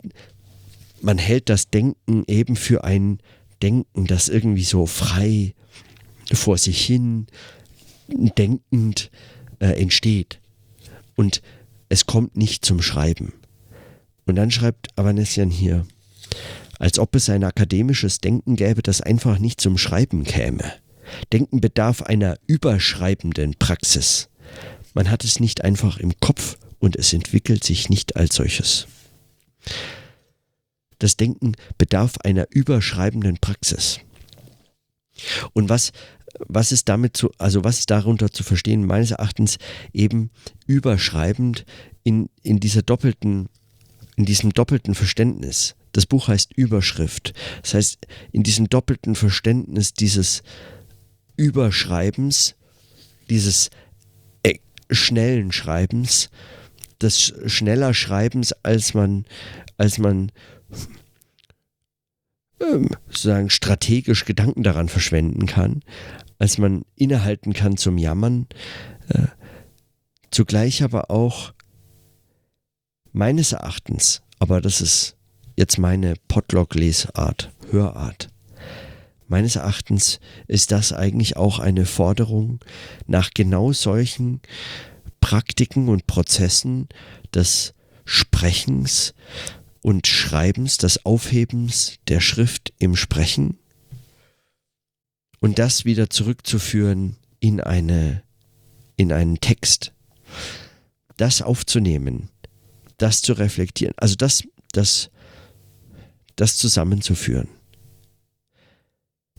man 1.01 1.17
hält 1.17 1.49
das 1.49 1.71
Denken 1.71 2.25
eben 2.27 2.55
für 2.55 2.83
ein 2.83 3.17
Denken, 3.63 4.05
das 4.05 4.29
irgendwie 4.29 4.63
so 4.63 4.85
frei 4.85 5.55
vor 6.31 6.59
sich 6.59 6.85
hin 6.85 7.25
denkend 8.07 9.09
äh, 9.57 9.81
entsteht 9.81 10.39
und 11.15 11.41
es 11.89 12.05
kommt 12.05 12.37
nicht 12.37 12.63
zum 12.63 12.83
Schreiben. 12.83 13.33
Und 14.27 14.35
dann 14.35 14.51
schreibt 14.51 14.95
Avanesian 14.95 15.49
hier, 15.49 15.87
als 16.79 16.99
ob 16.99 17.15
es 17.15 17.29
ein 17.29 17.43
akademisches 17.43 18.19
Denken 18.19 18.55
gäbe, 18.55 18.81
das 18.81 19.01
einfach 19.01 19.39
nicht 19.39 19.61
zum 19.61 19.77
Schreiben 19.77 20.23
käme. 20.23 20.73
Denken 21.31 21.61
bedarf 21.61 22.01
einer 22.01 22.37
überschreibenden 22.47 23.55
Praxis. 23.57 24.29
Man 24.93 25.09
hat 25.09 25.23
es 25.23 25.39
nicht 25.39 25.63
einfach 25.63 25.97
im 25.97 26.19
Kopf 26.19 26.57
und 26.79 26.95
es 26.95 27.13
entwickelt 27.13 27.63
sich 27.63 27.89
nicht 27.89 28.15
als 28.15 28.35
solches. 28.35 28.87
Das 30.99 31.17
Denken 31.17 31.53
bedarf 31.77 32.17
einer 32.23 32.47
überschreibenden 32.49 33.37
Praxis. 33.37 33.99
Und 35.53 35.69
was 35.69 35.91
was 36.47 36.71
ist 36.71 36.89
damit 36.89 37.17
zu, 37.17 37.31
also 37.37 37.63
was 37.63 37.79
ist 37.79 37.89
darunter 37.89 38.31
zu 38.31 38.43
verstehen? 38.43 38.85
Meines 38.85 39.11
Erachtens 39.11 39.57
eben 39.93 40.29
überschreibend 40.65 41.65
in, 42.03 42.29
in 42.43 42.59
dieser 42.59 42.81
doppelten, 42.81 43.49
in 44.15 44.25
diesem 44.25 44.53
doppelten 44.53 44.95
Verständnis. 44.95 45.75
Das 45.97 46.05
Buch 46.05 46.27
heißt 46.27 46.53
Überschrift. 46.53 47.33
Das 47.63 47.73
heißt, 47.73 48.05
in 48.31 48.43
diesem 48.43 48.69
doppelten 48.69 49.15
Verständnis 49.15 49.93
dieses 49.93 50.43
Überschreibens, 51.37 52.55
dieses 53.31 53.71
äh, 54.43 54.59
schnellen 54.91 55.51
Schreibens, 55.51 56.29
des 57.01 57.33
schneller 57.47 57.95
Schreibens, 57.95 58.53
als 58.61 58.93
man, 58.93 59.25
als 59.79 59.97
man 59.97 60.31
ähm, 62.59 62.89
sozusagen 63.07 63.49
strategisch 63.49 64.25
Gedanken 64.25 64.61
daran 64.61 64.89
verschwenden 64.89 65.47
kann, 65.47 65.81
als 66.37 66.59
man 66.59 66.85
innehalten 66.93 67.53
kann 67.53 67.75
zum 67.75 67.97
Jammern, 67.97 68.45
äh, 69.09 69.25
zugleich 70.29 70.83
aber 70.83 71.09
auch 71.09 71.55
meines 73.13 73.51
Erachtens, 73.53 74.21
aber 74.37 74.61
das 74.61 74.79
ist 74.79 75.16
jetzt 75.57 75.77
meine 75.79 76.13
Podlog-Lesart, 76.27 77.51
Hörart, 77.71 78.29
meines 79.27 79.57
Erachtens 79.57 80.21
ist 80.47 80.71
das 80.71 80.93
eigentlich 80.93 81.35
auch 81.35 81.59
eine 81.59 81.85
Forderung 81.85 82.59
nach 83.07 83.31
genau 83.33 83.73
solchen 83.73 84.39
Praktiken 85.19 85.89
und 85.89 86.07
Prozessen 86.07 86.87
des 87.33 87.73
Sprechens 88.05 89.13
und 89.81 90.07
Schreibens, 90.07 90.77
des 90.77 91.05
Aufhebens 91.05 91.97
der 92.07 92.21
Schrift 92.21 92.71
im 92.79 92.95
Sprechen 92.95 93.57
und 95.39 95.59
das 95.59 95.83
wieder 95.83 96.09
zurückzuführen 96.09 97.17
in 97.39 97.59
eine, 97.59 98.23
in 98.95 99.11
einen 99.11 99.39
Text, 99.41 99.91
das 101.17 101.41
aufzunehmen, 101.41 102.29
das 102.97 103.21
zu 103.21 103.33
reflektieren, 103.33 103.93
also 103.97 104.15
das, 104.15 104.43
das, 104.71 105.09
das 106.37 106.55
zusammenzuführen. 106.55 107.49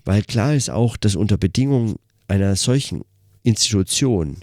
Weil 0.05 0.23
klar 0.23 0.55
ist 0.55 0.69
auch, 0.69 0.97
dass 0.97 1.17
unter 1.17 1.39
Bedingungen 1.39 1.97
einer 2.29 2.55
solchen 2.57 3.03
Institution 3.43 4.39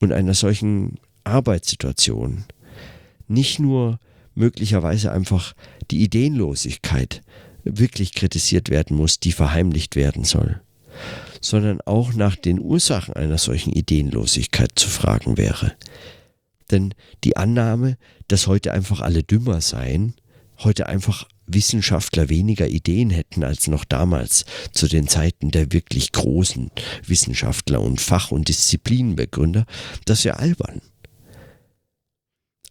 und 0.00 0.12
einer 0.12 0.34
solchen 0.34 0.98
Arbeitssituation 1.22 2.44
nicht 3.28 3.58
nur 3.58 3.98
möglicherweise 4.34 5.12
einfach 5.12 5.54
die 5.90 6.02
Ideenlosigkeit 6.02 7.22
wirklich 7.62 8.12
kritisiert 8.12 8.68
werden 8.68 8.96
muss, 8.96 9.20
die 9.20 9.32
verheimlicht 9.32 9.96
werden 9.96 10.24
soll, 10.24 10.60
sondern 11.40 11.80
auch 11.82 12.12
nach 12.12 12.36
den 12.36 12.60
Ursachen 12.60 13.14
einer 13.14 13.38
solchen 13.38 13.72
Ideenlosigkeit 13.72 14.72
zu 14.74 14.88
fragen 14.88 15.36
wäre. 15.38 15.72
Denn 16.70 16.94
die 17.24 17.36
Annahme, 17.36 17.96
dass 18.28 18.46
heute 18.46 18.72
einfach 18.72 19.00
alle 19.00 19.22
dümmer 19.22 19.60
seien, 19.60 20.14
heute 20.58 20.86
einfach 20.86 21.26
Wissenschaftler 21.46 22.28
weniger 22.28 22.68
Ideen 22.68 23.10
hätten 23.10 23.44
als 23.44 23.68
noch 23.68 23.84
damals 23.84 24.44
zu 24.72 24.88
den 24.88 25.08
Zeiten 25.08 25.50
der 25.50 25.72
wirklich 25.72 26.12
großen 26.12 26.70
Wissenschaftler 27.06 27.80
und 27.80 28.00
Fach- 28.00 28.30
und 28.30 28.48
Disziplinenbegründer, 28.48 29.66
das 30.06 30.24
wäre 30.24 30.38
albern. 30.38 30.80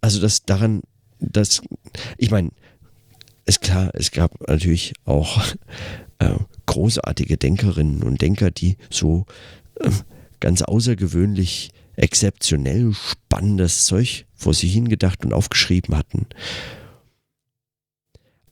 Also 0.02 0.19
das 0.19 0.43
daran, 0.43 0.82
das, 1.19 1.62
ich 2.17 2.32
meine, 2.32 2.50
ist 3.46 3.62
klar, 3.62 3.91
es 3.93 4.12
gab 4.12 4.48
natürlich 4.48 4.93
auch 5.06 5.41
äh, 6.19 6.36
großartige 6.65 7.38
Denkerinnen 7.38 8.04
und 8.04 8.22
Denker, 8.22 8.52
die 8.52 8.78
so 8.89 9.26
äh, 9.80 9.89
ganz 10.39 10.62
außergewöhnlich 10.62 11.72
exzeptionell 11.96 12.93
spannendes 12.93 13.86
Zeug 13.86 14.26
vor 14.34 14.54
sich 14.54 14.74
hingedacht 14.74 15.24
und 15.24 15.34
aufgeschrieben 15.34 15.96
hatten. 15.96 16.26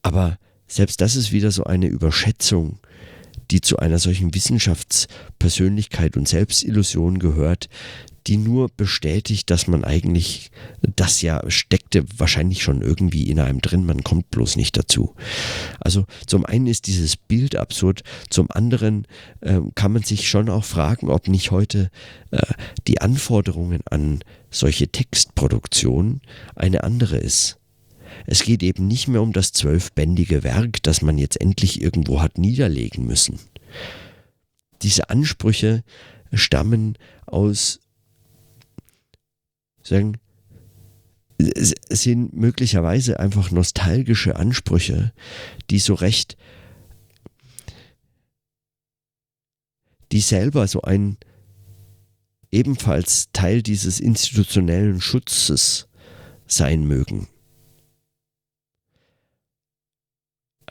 Aber 0.01 0.37
selbst 0.67 1.01
das 1.01 1.15
ist 1.15 1.31
wieder 1.31 1.51
so 1.51 1.63
eine 1.65 1.87
Überschätzung, 1.87 2.79
die 3.51 3.61
zu 3.61 3.77
einer 3.77 3.99
solchen 3.99 4.33
Wissenschaftspersönlichkeit 4.33 6.15
und 6.15 6.27
Selbstillusion 6.27 7.19
gehört, 7.19 7.67
die 8.27 8.37
nur 8.37 8.69
bestätigt, 8.69 9.49
dass 9.49 9.67
man 9.67 9.83
eigentlich, 9.83 10.51
das 10.95 11.21
ja 11.21 11.41
steckte 11.49 12.05
wahrscheinlich 12.17 12.61
schon 12.61 12.81
irgendwie 12.81 13.29
in 13.29 13.39
einem 13.39 13.61
drin, 13.61 13.85
man 13.85 14.03
kommt 14.03 14.29
bloß 14.31 14.57
nicht 14.57 14.77
dazu. 14.77 15.15
Also 15.79 16.05
zum 16.27 16.45
einen 16.45 16.67
ist 16.67 16.87
dieses 16.87 17.17
Bild 17.17 17.55
absurd, 17.55 18.03
zum 18.29 18.49
anderen 18.51 19.07
äh, 19.41 19.59
kann 19.75 19.93
man 19.93 20.03
sich 20.03 20.29
schon 20.29 20.49
auch 20.49 20.65
fragen, 20.65 21.09
ob 21.09 21.27
nicht 21.27 21.51
heute 21.51 21.89
äh, 22.29 22.41
die 22.87 23.01
Anforderungen 23.01 23.81
an 23.89 24.19
solche 24.51 24.87
Textproduktion 24.87 26.21
eine 26.55 26.83
andere 26.83 27.17
ist. 27.17 27.57
Es 28.25 28.43
geht 28.43 28.63
eben 28.63 28.87
nicht 28.87 29.07
mehr 29.07 29.21
um 29.21 29.33
das 29.33 29.51
zwölfbändige 29.51 30.43
Werk, 30.43 30.83
das 30.83 31.01
man 31.01 31.17
jetzt 31.17 31.39
endlich 31.39 31.81
irgendwo 31.81 32.21
hat 32.21 32.37
niederlegen 32.37 33.05
müssen. 33.05 33.39
Diese 34.81 35.09
Ansprüche 35.09 35.83
stammen 36.33 36.97
aus 37.25 37.79
sagen, 39.83 40.17
sind 41.89 42.33
möglicherweise 42.33 43.19
einfach 43.19 43.51
nostalgische 43.51 44.35
Ansprüche, 44.35 45.11
die 45.69 45.79
so 45.79 45.95
recht, 45.95 46.37
die 50.11 50.21
selber 50.21 50.67
so 50.67 50.81
ein 50.81 51.17
ebenfalls 52.51 53.29
Teil 53.33 53.63
dieses 53.63 53.99
institutionellen 53.99 55.01
Schutzes 55.01 55.87
sein 56.45 56.85
mögen. 56.85 57.27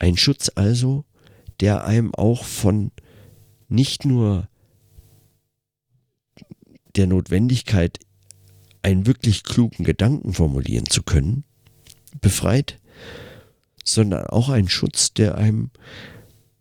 Ein 0.01 0.17
Schutz 0.17 0.49
also, 0.55 1.05
der 1.59 1.85
einem 1.85 2.15
auch 2.15 2.43
von 2.43 2.91
nicht 3.67 4.03
nur 4.03 4.49
der 6.95 7.05
Notwendigkeit 7.05 7.99
einen 8.81 9.05
wirklich 9.05 9.43
klugen 9.43 9.83
Gedanken 9.83 10.33
formulieren 10.33 10.87
zu 10.87 11.03
können, 11.03 11.43
befreit, 12.19 12.79
sondern 13.83 14.25
auch 14.25 14.49
ein 14.49 14.69
Schutz, 14.69 15.13
der 15.13 15.35
einem 15.35 15.69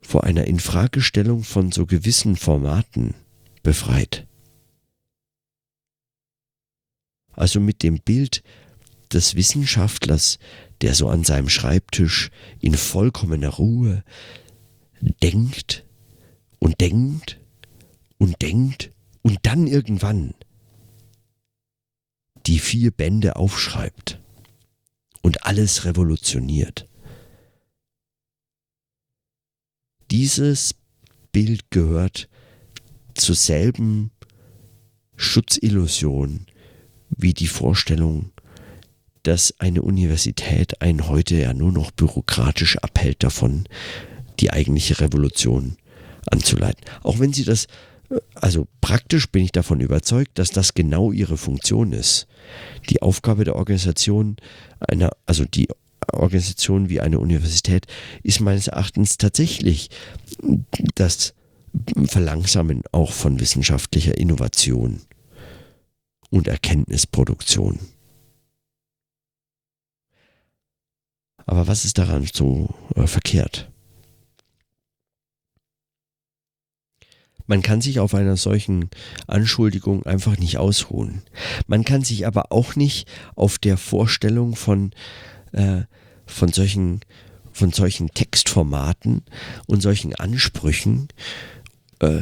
vor 0.03 0.25
einer 0.25 0.45
Infragestellung 0.45 1.43
von 1.43 1.73
so 1.73 1.87
gewissen 1.87 2.37
Formaten 2.37 3.15
befreit. 3.63 4.27
Also 7.33 7.59
mit 7.59 7.83
dem 7.83 8.01
Bild 8.01 8.43
des 9.11 9.35
Wissenschaftlers, 9.35 10.39
der 10.81 10.95
so 10.95 11.09
an 11.09 11.25
seinem 11.25 11.49
Schreibtisch 11.49 12.31
in 12.61 12.75
vollkommener 12.75 13.51
Ruhe 13.51 14.05
denkt 15.23 15.85
und 16.59 16.81
denkt 16.81 17.41
und 18.19 18.41
denkt 18.43 18.91
und 19.23 19.39
dann 19.43 19.67
irgendwann 19.67 20.35
die 22.47 22.59
vier 22.59 22.91
Bände 22.91 23.37
aufschreibt 23.37 24.21
und 25.23 25.45
alles 25.45 25.85
revolutioniert. 25.85 26.89
Dieses 30.11 30.75
Bild 31.33 31.71
gehört 31.71 32.29
zur 33.15 33.37
selben 33.37 34.11
Schutzillusion 35.17 36.47
wie 37.11 37.35
die 37.35 37.47
Vorstellung, 37.47 38.33
dass 39.23 39.55
eine 39.59 39.83
Universität 39.83 40.81
einen 40.83 41.09
heute 41.09 41.37
ja 41.37 41.55
nur 41.55 41.73
noch 41.73 41.91
bürokratisch 41.91 42.79
abhält 42.79 43.23
davon, 43.23 43.67
die 44.41 44.51
eigentliche 44.53 45.01
Revolution 45.01 45.77
anzuleiten. 46.31 46.85
Auch 47.03 47.19
wenn 47.19 47.33
sie 47.33 47.45
das 47.45 47.67
also 48.35 48.67
praktisch 48.81 49.29
bin 49.29 49.45
ich 49.45 49.53
davon 49.53 49.81
überzeugt, 49.81 50.39
dass 50.39 50.51
das 50.51 50.75
genau 50.75 51.13
ihre 51.13 51.37
Funktion 51.37 51.93
ist. 51.93 52.27
Die 52.89 53.03
Aufgabe 53.03 53.45
der 53.45 53.55
Organisation 53.55 54.37
einer, 54.81 55.11
also 55.27 55.45
die 55.45 55.69
Organisation 56.13 56.89
wie 56.89 57.01
eine 57.01 57.21
Universität 57.21 57.87
ist 58.23 58.41
meines 58.41 58.67
Erachtens 58.67 59.17
tatsächlich 59.17 59.91
das 60.97 61.35
Verlangsamen 62.07 62.83
auch 62.91 63.13
von 63.13 63.39
wissenschaftlicher 63.39 64.19
Innovation 64.19 65.03
und 66.31 66.49
Erkenntnisproduktion. 66.49 67.79
Aber 71.51 71.67
was 71.67 71.85
ist 71.85 71.99
daran 71.99 72.29
so 72.33 72.69
äh, 72.95 73.09
verkehrt? 73.09 73.69
Man 77.49 77.61
kann 77.61 77.81
sich 77.81 77.99
auf 77.99 78.15
einer 78.15 78.37
solchen 78.37 78.89
Anschuldigung 79.27 80.07
einfach 80.07 80.39
nicht 80.39 80.59
ausruhen. 80.59 81.23
Man 81.67 81.85
kann 81.85 82.05
sich 82.05 82.25
aber 82.25 82.53
auch 82.53 82.77
nicht 82.77 83.09
auf 83.35 83.59
der 83.59 83.79
Vorstellung 83.79 84.55
von, 84.55 84.93
äh, 85.51 85.83
von, 86.25 86.53
solchen, 86.53 87.01
von 87.51 87.73
solchen 87.73 88.15
Textformaten 88.15 89.25
und 89.67 89.81
solchen 89.81 90.15
Ansprüchen 90.15 91.09
äh, 91.99 92.21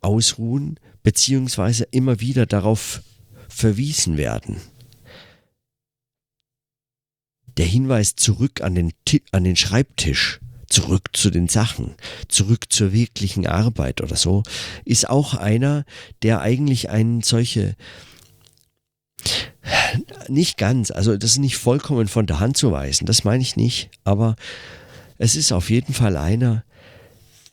ausruhen, 0.00 0.80
beziehungsweise 1.04 1.84
immer 1.92 2.18
wieder 2.18 2.44
darauf 2.44 3.02
verwiesen 3.48 4.16
werden. 4.16 4.60
Der 7.56 7.66
Hinweis 7.66 8.16
zurück 8.16 8.60
an 8.62 8.74
den, 8.74 8.92
an 9.30 9.44
den 9.44 9.56
Schreibtisch 9.56 10.40
zurück 10.68 11.10
zu 11.12 11.30
den 11.30 11.48
Sachen, 11.48 11.94
zurück 12.28 12.72
zur 12.72 12.92
wirklichen 12.92 13.46
Arbeit 13.46 14.00
oder 14.00 14.16
so, 14.16 14.42
ist 14.86 15.08
auch 15.08 15.34
einer, 15.34 15.84
der 16.22 16.40
eigentlich 16.40 16.88
einen 16.88 17.22
solche 17.22 17.76
nicht 20.28 20.56
ganz, 20.56 20.90
also 20.90 21.16
das 21.16 21.32
ist 21.32 21.38
nicht 21.38 21.56
vollkommen 21.56 22.08
von 22.08 22.26
der 22.26 22.40
Hand 22.40 22.56
zu 22.56 22.72
weisen, 22.72 23.06
das 23.06 23.24
meine 23.24 23.42
ich 23.42 23.56
nicht, 23.56 23.90
aber 24.02 24.34
es 25.18 25.36
ist 25.36 25.52
auf 25.52 25.70
jeden 25.70 25.94
Fall 25.94 26.16
einer, 26.16 26.64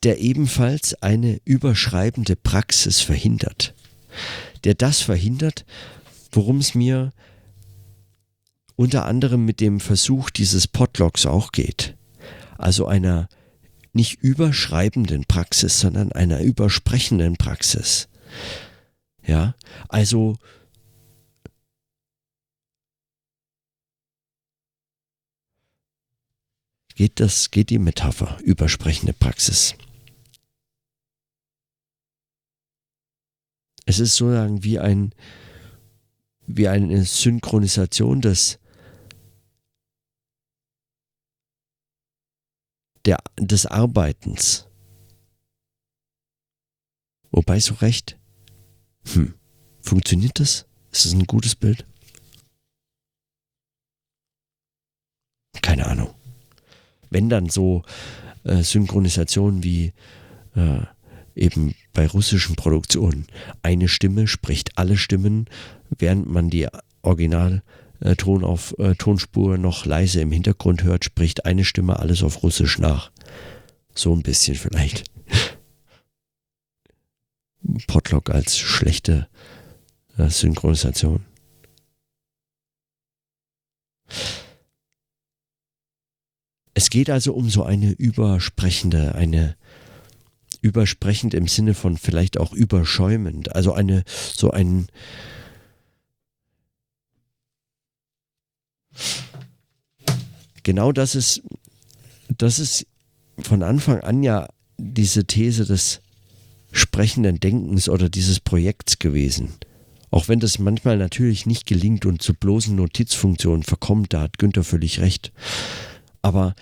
der 0.03 0.19
ebenfalls 0.19 0.95
eine 1.03 1.39
überschreibende 1.43 2.35
Praxis 2.35 3.01
verhindert. 3.01 3.73
Der 4.63 4.73
das 4.73 5.01
verhindert, 5.01 5.65
worum 6.31 6.59
es 6.59 6.73
mir 6.73 7.11
unter 8.79 9.05
anderem 9.05 9.45
mit 9.45 9.59
dem 9.59 9.79
Versuch 9.79 10.29
dieses 10.29 10.67
Podlogs 10.67 11.25
auch 11.25 11.51
geht 11.51 11.95
also 12.59 12.85
einer 12.85 13.29
nicht 13.93 14.21
überschreibenden 14.21 15.25
Praxis, 15.25 15.79
sondern 15.79 16.11
einer 16.11 16.41
übersprechenden 16.41 17.37
Praxis. 17.37 18.09
Ja, 19.25 19.55
also 19.87 20.37
geht 26.95 27.19
das, 27.19 27.49
geht 27.49 27.69
die 27.69 27.79
Metapher, 27.79 28.37
übersprechende 28.43 29.13
Praxis. 29.13 29.73
Es 33.85 33.99
ist 33.99 34.17
sozusagen 34.17 34.63
wie 34.63 34.79
ein, 34.79 35.15
wie 36.45 36.67
eine 36.67 37.05
Synchronisation 37.05 38.21
des 38.21 38.58
der, 43.05 43.17
des 43.39 43.65
Arbeitens. 43.65 44.67
Wobei 47.31 47.59
so 47.59 47.75
recht. 47.75 48.17
Hm, 49.13 49.33
funktioniert 49.81 50.39
das? 50.39 50.65
Ist 50.91 51.05
das 51.05 51.13
ein 51.13 51.25
gutes 51.25 51.55
Bild? 51.55 51.85
Keine 55.61 55.85
Ahnung. 55.87 56.13
Wenn 57.09 57.29
dann 57.29 57.49
so 57.49 57.83
äh, 58.43 58.63
Synchronisationen 58.63 59.63
wie 59.63 59.93
äh, 60.55 60.81
eben 61.35 61.75
bei 61.93 62.07
russischen 62.07 62.55
Produktionen 62.55 63.27
eine 63.61 63.87
Stimme 63.87 64.27
spricht 64.27 64.77
alle 64.77 64.97
Stimmen, 64.97 65.45
während 65.97 66.27
man 66.27 66.49
die 66.49 66.67
Original 67.01 67.63
äh, 67.99 68.15
Ton 68.15 68.43
auf, 68.43 68.77
äh, 68.79 68.95
Tonspur 68.95 69.57
noch 69.57 69.85
leise 69.85 70.21
im 70.21 70.31
Hintergrund 70.31 70.83
hört, 70.83 71.05
spricht 71.05 71.45
eine 71.45 71.65
Stimme 71.65 71.99
alles 71.99 72.23
auf 72.23 72.43
Russisch 72.43 72.79
nach. 72.79 73.11
So 73.93 74.13
ein 74.13 74.23
bisschen 74.23 74.55
vielleicht. 74.55 75.03
Potlock 77.87 78.29
als 78.29 78.57
schlechte 78.57 79.27
äh, 80.17 80.29
Synchronisation. 80.29 81.25
Es 86.73 86.89
geht 86.89 87.09
also 87.09 87.33
um 87.33 87.49
so 87.49 87.63
eine 87.63 87.91
übersprechende, 87.91 89.15
eine 89.15 89.55
übersprechend 90.61 91.33
im 91.33 91.47
Sinne 91.47 91.73
von 91.73 91.97
vielleicht 91.97 92.37
auch 92.37 92.53
überschäumend, 92.53 93.55
also 93.55 93.73
eine 93.73 94.03
so 94.07 94.51
ein 94.51 94.87
genau 100.63 100.91
das 100.91 101.15
ist 101.15 101.41
das 102.37 102.59
ist 102.59 102.85
von 103.41 103.63
Anfang 103.63 104.01
an 104.01 104.23
ja 104.23 104.47
diese 104.77 105.25
These 105.25 105.65
des 105.65 106.01
sprechenden 106.71 107.39
Denkens 107.39 107.89
oder 107.89 108.09
dieses 108.09 108.39
Projekts 108.39 108.99
gewesen. 108.99 109.53
Auch 110.11 110.27
wenn 110.27 110.39
das 110.39 110.59
manchmal 110.59 110.97
natürlich 110.97 111.45
nicht 111.45 111.65
gelingt 111.65 112.05
und 112.05 112.21
zu 112.21 112.33
bloßen 112.33 112.75
Notizfunktionen 112.75 113.63
verkommt, 113.63 114.13
da 114.13 114.21
hat 114.21 114.37
Günther 114.37 114.63
völlig 114.63 114.99
recht. 114.99 115.31
Aber 116.21 116.55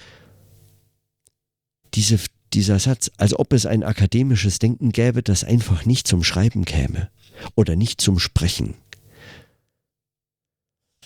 diese, 1.94 2.20
dieser 2.54 2.80
Satz, 2.80 3.10
als 3.18 3.38
ob 3.38 3.54
es 3.54 3.66
ein 3.66 3.84
akademisches 3.84 4.60
Denken 4.60 4.92
gäbe, 4.92 5.24
das 5.24 5.44
einfach 5.44 5.86
nicht 5.86 6.08
zum 6.08 6.24
Schreiben 6.24 6.66
käme 6.66 7.10
oder 7.56 7.76
nicht 7.76 8.02
zum 8.02 8.20
Sprechen. 8.20 8.76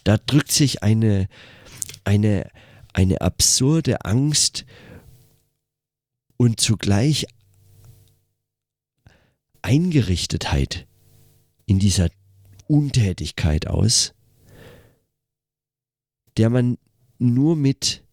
Da 0.03 0.17
drückt 0.17 0.51
sich 0.51 0.83
eine, 0.83 1.27
eine, 2.03 2.49
eine 2.93 3.21
absurde 3.21 4.03
Angst 4.05 4.65
und 6.37 6.59
zugleich 6.59 7.27
Eingerichtetheit 9.61 10.87
in 11.65 11.79
dieser 11.79 12.09
Untätigkeit 12.67 13.67
aus, 13.67 14.13
der 16.37 16.49
man 16.49 16.77
nur 17.19 17.55
mit, 17.55 18.03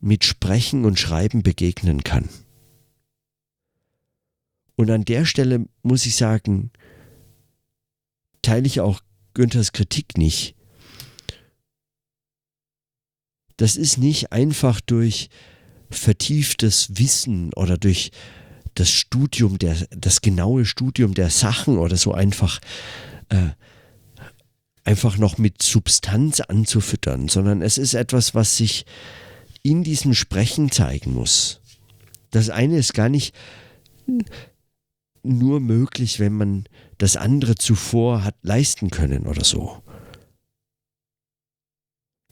mit 0.00 0.24
Sprechen 0.24 0.84
und 0.84 0.98
Schreiben 0.98 1.42
begegnen 1.42 2.02
kann. 2.02 2.28
Und 4.74 4.90
an 4.90 5.04
der 5.04 5.26
Stelle 5.26 5.66
muss 5.82 6.06
ich 6.06 6.16
sagen, 6.16 6.72
teile 8.42 8.66
ich 8.66 8.80
auch 8.80 9.00
Günthers 9.34 9.72
Kritik 9.72 10.18
nicht. 10.18 10.54
Das 13.56 13.76
ist 13.76 13.98
nicht 13.98 14.32
einfach 14.32 14.80
durch 14.80 15.28
vertieftes 15.90 16.96
Wissen 16.96 17.52
oder 17.54 17.76
durch 17.76 18.10
das 18.74 18.90
Studium, 18.90 19.58
der, 19.58 19.76
das 19.90 20.20
genaue 20.20 20.64
Studium 20.64 21.14
der 21.14 21.30
Sachen 21.30 21.78
oder 21.78 21.96
so 21.96 22.12
einfach, 22.12 22.60
äh, 23.28 23.50
einfach 24.84 25.18
noch 25.18 25.38
mit 25.38 25.62
Substanz 25.62 26.40
anzufüttern, 26.40 27.28
sondern 27.28 27.60
es 27.62 27.76
ist 27.76 27.94
etwas, 27.94 28.34
was 28.34 28.56
sich 28.56 28.86
in 29.62 29.84
diesem 29.84 30.14
Sprechen 30.14 30.70
zeigen 30.70 31.12
muss. 31.12 31.60
Das 32.30 32.48
eine 32.48 32.78
ist 32.78 32.94
gar 32.94 33.08
nicht 33.08 33.34
nur 35.22 35.60
möglich, 35.60 36.18
wenn 36.18 36.32
man 36.32 36.64
das 37.00 37.16
andere 37.16 37.54
zuvor 37.54 38.24
hat 38.24 38.36
leisten 38.42 38.90
können 38.90 39.26
oder 39.26 39.42
so. 39.42 39.82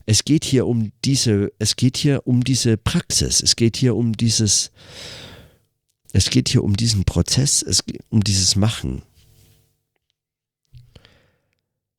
Es 0.05 0.23
geht 0.25 0.45
hier 0.45 0.67
um 0.67 0.91
diese, 1.03 1.51
es 1.57 1.75
geht 1.75 1.97
hier 1.97 2.27
um 2.27 2.43
diese 2.43 2.77
Praxis, 2.77 3.41
es 3.41 3.55
geht 3.55 3.77
hier 3.77 3.95
um 3.95 4.13
dieses, 4.13 4.71
es 6.13 6.29
geht 6.29 6.49
hier 6.49 6.63
um 6.63 6.77
diesen 6.77 7.03
Prozess, 7.03 7.63
es 7.63 7.83
geht 7.83 8.03
um 8.09 8.23
dieses 8.23 8.55
Machen. 8.55 9.01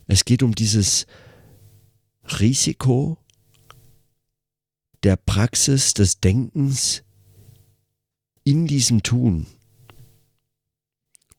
Es 0.06 0.24
geht 0.24 0.44
um 0.44 0.54
dieses 0.54 1.06
Risiko 2.38 3.18
der 5.02 5.16
Praxis 5.16 5.92
des 5.92 6.20
Denkens 6.20 7.02
in 8.44 8.68
diesem 8.68 9.02
Tun. 9.02 9.46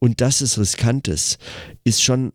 Und 0.03 0.19
dass 0.19 0.41
es 0.41 0.57
riskant 0.57 1.07
ist, 1.07 1.37
ist 1.83 2.01
schon 2.01 2.33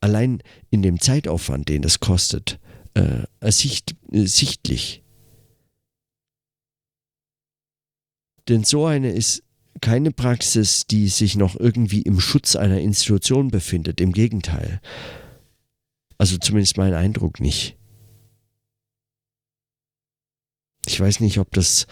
allein 0.00 0.40
in 0.70 0.82
dem 0.82 1.00
Zeitaufwand, 1.00 1.68
den 1.68 1.82
es 1.82 1.98
kostet, 1.98 2.60
äh, 2.94 3.26
sicht, 3.50 3.96
äh, 4.12 4.26
sichtlich. 4.26 5.02
Denn 8.48 8.62
so 8.62 8.86
eine 8.86 9.10
ist 9.10 9.42
keine 9.80 10.12
Praxis, 10.12 10.86
die 10.86 11.08
sich 11.08 11.36
noch 11.36 11.56
irgendwie 11.56 12.02
im 12.02 12.20
Schutz 12.20 12.54
einer 12.54 12.80
Institution 12.80 13.48
befindet. 13.48 14.00
Im 14.00 14.12
Gegenteil. 14.12 14.80
Also 16.18 16.38
zumindest 16.38 16.76
mein 16.76 16.94
Eindruck 16.94 17.40
nicht. 17.40 17.76
Ich 20.86 20.98
weiß 20.98 21.18
nicht, 21.20 21.38
ob 21.38 21.50
das 21.52 21.86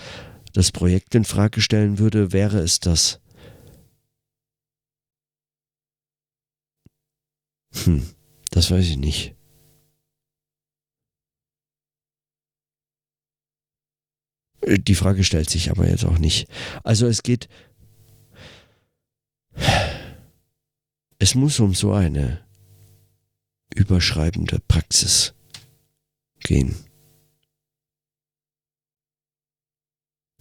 das 0.53 0.73
Projekt 0.73 1.15
in 1.15 1.25
Frage 1.25 1.61
stellen 1.61 1.99
würde, 1.99 2.33
wäre 2.33 2.61
es 2.61 2.81
das. 2.81 3.21
Hm, 7.85 8.07
das 8.51 8.71
weiß 8.71 8.85
ich 8.85 8.97
nicht. 8.97 9.35
Die 14.67 14.95
Frage 14.97 15.23
stellt 15.23 15.49
sich 15.49 15.71
aber 15.71 15.89
jetzt 15.89 16.05
auch 16.05 16.19
nicht. 16.19 16.49
Also 16.83 17.07
es 17.07 17.23
geht 17.23 17.49
es 21.19 21.35
muss 21.35 21.61
um 21.61 21.75
so 21.75 21.93
eine 21.93 22.45
überschreibende 23.75 24.61
Praxis 24.69 25.35
gehen. 26.41 26.77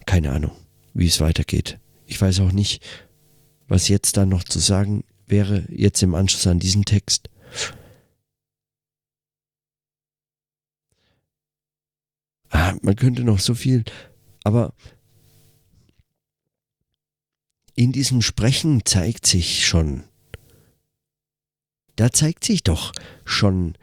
Keine 0.06 0.32
Ahnung, 0.32 0.52
wie 0.94 1.08
es 1.08 1.20
weitergeht. 1.20 1.80
Ich 2.06 2.22
weiß 2.22 2.40
auch 2.42 2.52
nicht, 2.52 2.84
was 3.68 3.88
jetzt 3.88 4.18
da 4.18 4.26
noch 4.26 4.44
zu 4.44 4.60
sagen 4.60 5.04
wäre, 5.28 5.66
jetzt 5.70 6.02
im 6.04 6.16
Anschluss 6.16 6.48
an 6.48 6.60
diesen 6.60 6.86
Text. 6.86 7.30
Ah, 12.50 12.76
man 12.82 12.96
könnte 12.96 13.24
noch 13.24 13.40
so 13.40 13.54
viel, 13.54 13.84
aber 14.44 14.74
in 17.76 17.92
diesem 17.92 18.22
Sprechen 18.22 18.86
zeigt 18.86 19.26
sich 19.26 19.66
schon, 19.66 20.06
da 21.96 22.12
zeigt 22.12 22.44
sich 22.44 22.64
doch 22.64 22.92
schon, 23.24 23.78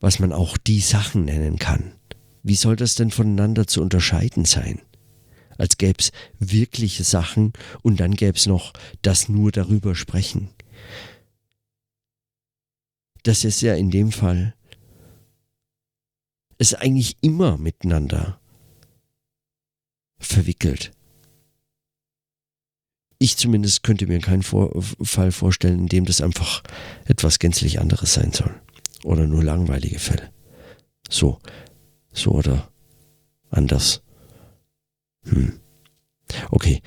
was 0.00 0.18
man 0.18 0.32
auch 0.32 0.56
die 0.56 0.80
Sachen 0.80 1.24
nennen 1.24 1.58
kann. 1.58 1.92
Wie 2.42 2.54
soll 2.54 2.76
das 2.76 2.94
denn 2.94 3.10
voneinander 3.10 3.66
zu 3.66 3.82
unterscheiden 3.82 4.44
sein? 4.44 4.80
Als 5.58 5.76
gäbe 5.76 5.98
es 5.98 6.12
wirkliche 6.38 7.04
Sachen 7.04 7.52
und 7.82 8.00
dann 8.00 8.14
gäbe 8.14 8.38
es 8.38 8.46
noch 8.46 8.72
das 9.02 9.28
nur 9.28 9.52
darüber 9.52 9.94
sprechen. 9.94 10.48
Das 13.24 13.44
ist 13.44 13.60
ja 13.60 13.74
in 13.74 13.90
dem 13.90 14.10
Fall 14.12 14.54
ist 16.56 16.74
eigentlich 16.74 17.18
immer 17.20 17.58
miteinander 17.58 18.40
verwickelt 20.18 20.92
ich 23.18 23.36
zumindest 23.36 23.82
könnte 23.82 24.06
mir 24.06 24.20
keinen 24.20 24.42
Vor 24.42 24.82
Fall 25.02 25.32
vorstellen, 25.32 25.80
in 25.80 25.88
dem 25.88 26.04
das 26.04 26.20
einfach 26.20 26.62
etwas 27.04 27.38
gänzlich 27.38 27.80
anderes 27.80 28.14
sein 28.14 28.32
soll. 28.32 28.54
Oder 29.04 29.26
nur 29.26 29.42
langweilige 29.42 29.98
Fälle. 29.98 30.30
So. 31.08 31.38
So 32.12 32.32
oder 32.32 32.70
anders. 33.50 34.02
Hm. 35.30 35.60
Okay. 36.50 36.82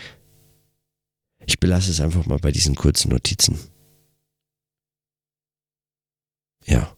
Ich 1.45 1.59
belasse 1.59 1.91
es 1.91 2.01
einfach 2.01 2.25
mal 2.25 2.39
bei 2.39 2.51
diesen 2.51 2.75
kurzen 2.75 3.09
Notizen. 3.09 3.59
Ja. 6.65 6.95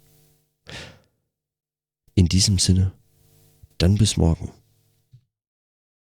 In 2.15 2.27
diesem 2.27 2.59
Sinne, 2.59 2.93
dann 3.77 3.95
bis 3.95 4.17
morgen. 4.17 4.51